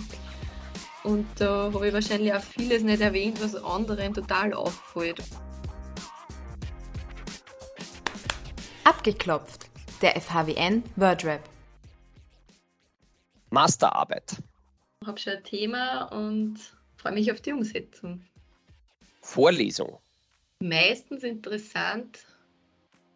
Und 1.04 1.28
da 1.38 1.72
habe 1.74 1.88
ich 1.88 1.94
wahrscheinlich 1.94 2.34
auch 2.34 2.42
vieles 2.42 2.84
nicht 2.84 3.02
erwähnt, 3.02 3.42
was 3.42 3.56
anderen 3.56 4.14
total 4.14 4.54
auffällt. 4.54 5.22
Abgeklopft, 8.90 9.70
der 10.02 10.20
FHWN 10.20 10.82
WordRap. 10.96 11.48
Masterarbeit. 13.52 14.42
Ich 15.02 15.08
habe 15.08 15.20
schon 15.20 15.34
ein 15.34 15.44
Thema 15.44 16.06
und 16.06 16.58
freue 16.98 17.14
mich 17.14 17.32
auf 17.32 17.40
die 17.40 17.54
Umsetzung. 17.54 18.26
Vorlesung. 19.22 20.00
Meistens 20.60 21.22
interessant 21.22 22.26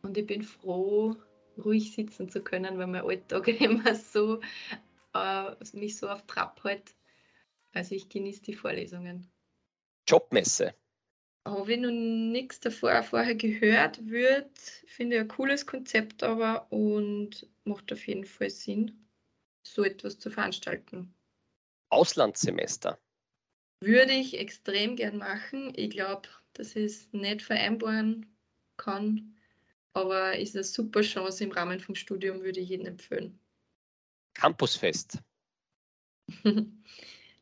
und 0.04 0.16
ich 0.16 0.28
bin 0.28 0.44
froh, 0.44 1.16
ruhig 1.58 1.92
sitzen 1.96 2.30
zu 2.30 2.44
können, 2.44 2.78
weil 2.78 2.86
mein 2.86 3.04
Alltag 3.04 3.48
immer 3.60 3.96
so 3.96 4.42
äh, 5.16 5.56
mich 5.74 5.98
so 5.98 6.08
auf 6.08 6.22
Trab 6.28 6.64
hält. 6.64 6.94
Also 7.74 7.96
ich 7.96 8.10
genieße 8.10 8.44
die 8.44 8.54
Vorlesungen. 8.54 9.28
Jobmesse. 10.08 10.76
Habe 11.46 11.74
ich 11.74 11.80
noch 11.80 11.92
nichts 11.92 12.62
davor 12.62 13.04
vorher 13.04 13.36
gehört, 13.36 14.06
wird, 14.08 14.58
finde 14.86 15.18
ich 15.18 15.22
ein 15.22 15.28
cooles 15.28 15.66
Konzept 15.66 16.24
aber 16.24 16.72
und 16.72 17.48
macht 17.66 17.92
auf 17.92 18.08
jeden 18.08 18.24
Fall 18.24 18.50
Sinn, 18.50 19.06
so 19.62 19.84
etwas 19.84 20.20
zu 20.20 20.30
veranstalten. 20.30 21.14
Auslandssemester? 21.90 22.98
Würde 23.82 24.14
ich 24.14 24.40
extrem 24.40 24.96
gern 24.96 25.18
machen. 25.18 25.74
Ich 25.76 25.90
glaube, 25.90 26.30
dass 26.54 26.78
ich 26.78 26.86
es 26.86 27.14
nicht 27.14 27.42
vereinbaren 27.42 28.26
kann, 28.78 29.36
aber 29.94 30.38
ist 30.38 30.56
eine 30.56 30.64
super 30.64 31.02
Chance 31.02 31.44
im 31.44 31.52
Rahmen 31.52 31.82
vom 31.82 31.96
Studium, 31.96 32.42
würde 32.42 32.62
ich 32.62 32.70
jedem 32.70 32.86
empfehlen. 32.86 33.38
Campusfest. 34.34 35.20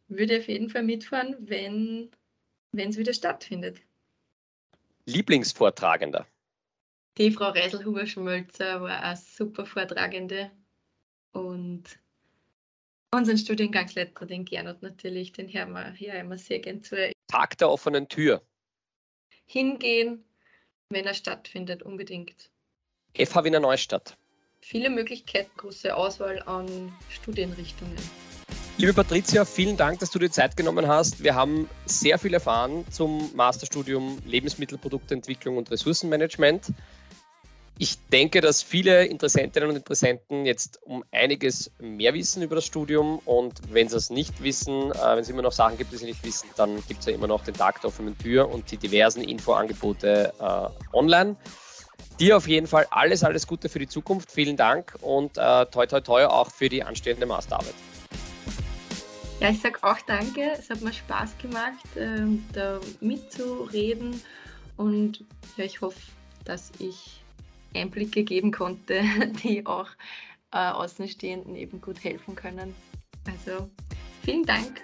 würde 0.08 0.40
auf 0.40 0.48
jeden 0.48 0.70
Fall 0.70 0.84
mitfahren, 0.84 1.36
wenn 1.40 2.10
es 2.74 2.98
wieder 2.98 3.14
stattfindet. 3.14 3.82
Lieblingsvortragender? 5.06 6.26
Die 7.18 7.32
Frau 7.32 7.50
Reiselhuber-Schmölzer 7.50 8.82
war 8.82 9.02
eine 9.02 9.18
super 9.18 9.66
Vortragende 9.66 10.52
und 11.34 12.00
Unseren 13.14 13.38
Studiengangsleiter, 13.38 14.26
den 14.26 14.46
Gernot 14.46 14.82
natürlich, 14.82 15.34
den 15.34 15.52
hören 15.52 15.74
wir 15.74 15.92
hier 15.92 16.14
immer 16.14 16.38
sehr 16.38 16.60
gern 16.60 16.82
zu. 16.82 17.12
Tag 17.28 17.58
der 17.58 17.70
offenen 17.70 18.08
Tür. 18.08 18.42
Hingehen, 19.48 20.24
wenn 20.88 21.06
er 21.06 21.14
stattfindet, 21.14 21.84
unbedingt. 21.84 22.50
FH 23.14 23.44
Wiener 23.44 23.60
Neustadt. 23.60 24.18
Viele 24.62 24.90
Möglichkeiten, 24.90 25.52
große 25.58 25.94
Auswahl 25.94 26.42
an 26.44 26.94
Studienrichtungen. 27.10 27.98
Liebe 28.82 28.96
Patricia, 28.96 29.46
vielen 29.46 29.78
Dank, 29.78 30.00
dass 30.00 30.10
du 30.10 30.18
dir 30.18 30.32
Zeit 30.32 30.58
genommen 30.58 30.88
hast. 30.88 31.24
Wir 31.24 31.36
haben 31.36 31.70
sehr 31.86 32.18
viel 32.18 32.34
erfahren 32.34 32.84
zum 32.90 33.30
Masterstudium 33.36 34.18
Lebensmittelproduktentwicklung 34.26 35.58
und 35.58 35.70
Ressourcenmanagement. 35.70 36.74
Ich 37.78 38.00
denke, 38.12 38.42
dass 38.42 38.64
viele 38.64 39.06
Interessentinnen 39.06 39.70
und 39.70 39.76
Interessenten 39.76 40.48
jetzt 40.48 40.82
um 40.82 41.04
einiges 41.12 41.70
mehr 41.78 42.16
wissen 42.16 42.42
über 42.42 42.56
das 42.56 42.66
Studium 42.66 43.20
und 43.26 43.54
wenn 43.72 43.88
sie 43.88 43.98
es 43.98 44.10
nicht 44.10 44.42
wissen, 44.42 44.92
äh, 44.92 44.96
wenn 44.96 45.20
es 45.20 45.30
immer 45.30 45.44
noch 45.44 45.52
Sachen 45.52 45.78
gibt, 45.78 45.92
die 45.92 45.98
sie 45.98 46.06
nicht 46.06 46.26
wissen, 46.26 46.50
dann 46.58 46.84
gibt 46.88 47.02
es 47.02 47.06
ja 47.06 47.14
immer 47.14 47.28
noch 47.28 47.44
den 47.44 47.54
Tag 47.54 47.82
der 47.82 47.90
offenen 47.90 48.18
Tür 48.18 48.50
und 48.50 48.72
die 48.72 48.78
diversen 48.78 49.24
Infoangebote 49.24 50.34
äh, 50.40 50.96
online. 50.98 51.36
Dir 52.20 52.36
auf 52.36 52.48
jeden 52.48 52.66
Fall 52.66 52.88
alles, 52.90 53.24
alles 53.24 53.46
Gute 53.46 53.70
für 53.70 53.78
die 53.78 53.88
Zukunft. 53.88 54.32
Vielen 54.32 54.58
Dank 54.58 54.96
und 55.02 55.38
äh, 55.38 55.68
toi, 55.68 55.86
toi, 55.86 56.02
toi 56.02 56.26
auch 56.26 56.50
für 56.50 56.68
die 56.68 56.82
anstehende 56.82 57.28
Masterarbeit. 57.28 57.76
Ja, 59.42 59.50
ich 59.50 59.60
sage 59.60 59.80
auch 59.82 60.00
danke. 60.02 60.52
Es 60.52 60.70
hat 60.70 60.82
mir 60.82 60.94
Spaß 60.94 61.36
gemacht, 61.40 61.98
äh, 61.98 62.28
da 62.54 62.80
mitzureden 63.00 64.22
und 64.78 65.26
ja, 65.58 65.66
ich 65.66 65.82
hoffe, 65.82 66.00
dass 66.46 66.72
ich 66.78 67.24
Einblicke 67.74 68.24
geben 68.24 68.52
konnte, 68.52 69.02
die 69.44 69.66
auch 69.66 69.88
äh, 70.52 70.70
Außenstehenden 70.70 71.56
eben 71.56 71.82
gut 71.82 72.04
helfen 72.04 72.36
können. 72.36 72.76
Also 73.26 73.68
vielen 74.24 74.46
Dank. 74.46 74.80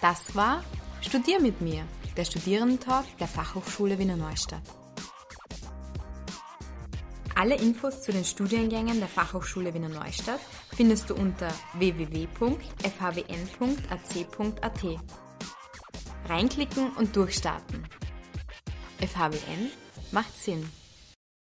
Das 0.00 0.34
war 0.34 0.64
Studier 1.00 1.40
mit 1.40 1.60
mir, 1.60 1.84
der 2.16 2.24
Studierendentalk 2.24 3.06
der 3.18 3.28
Fachhochschule 3.28 3.96
Wiener 4.00 4.16
Neustadt. 4.16 4.64
Alle 7.36 7.54
Infos 7.54 8.02
zu 8.02 8.10
den 8.10 8.24
Studiengängen 8.24 8.98
der 8.98 9.08
Fachhochschule 9.08 9.72
Wiener 9.72 9.88
Neustadt 9.88 10.40
findest 10.74 11.10
du 11.10 11.14
unter 11.14 11.52
www.fhwn.ac.at. 11.74 12.70
Reinklicken 16.28 16.90
und 16.96 17.16
durchstarten. 17.16 17.84
FHWN 18.98 19.70
macht 20.12 20.36
Sinn. 20.36 20.68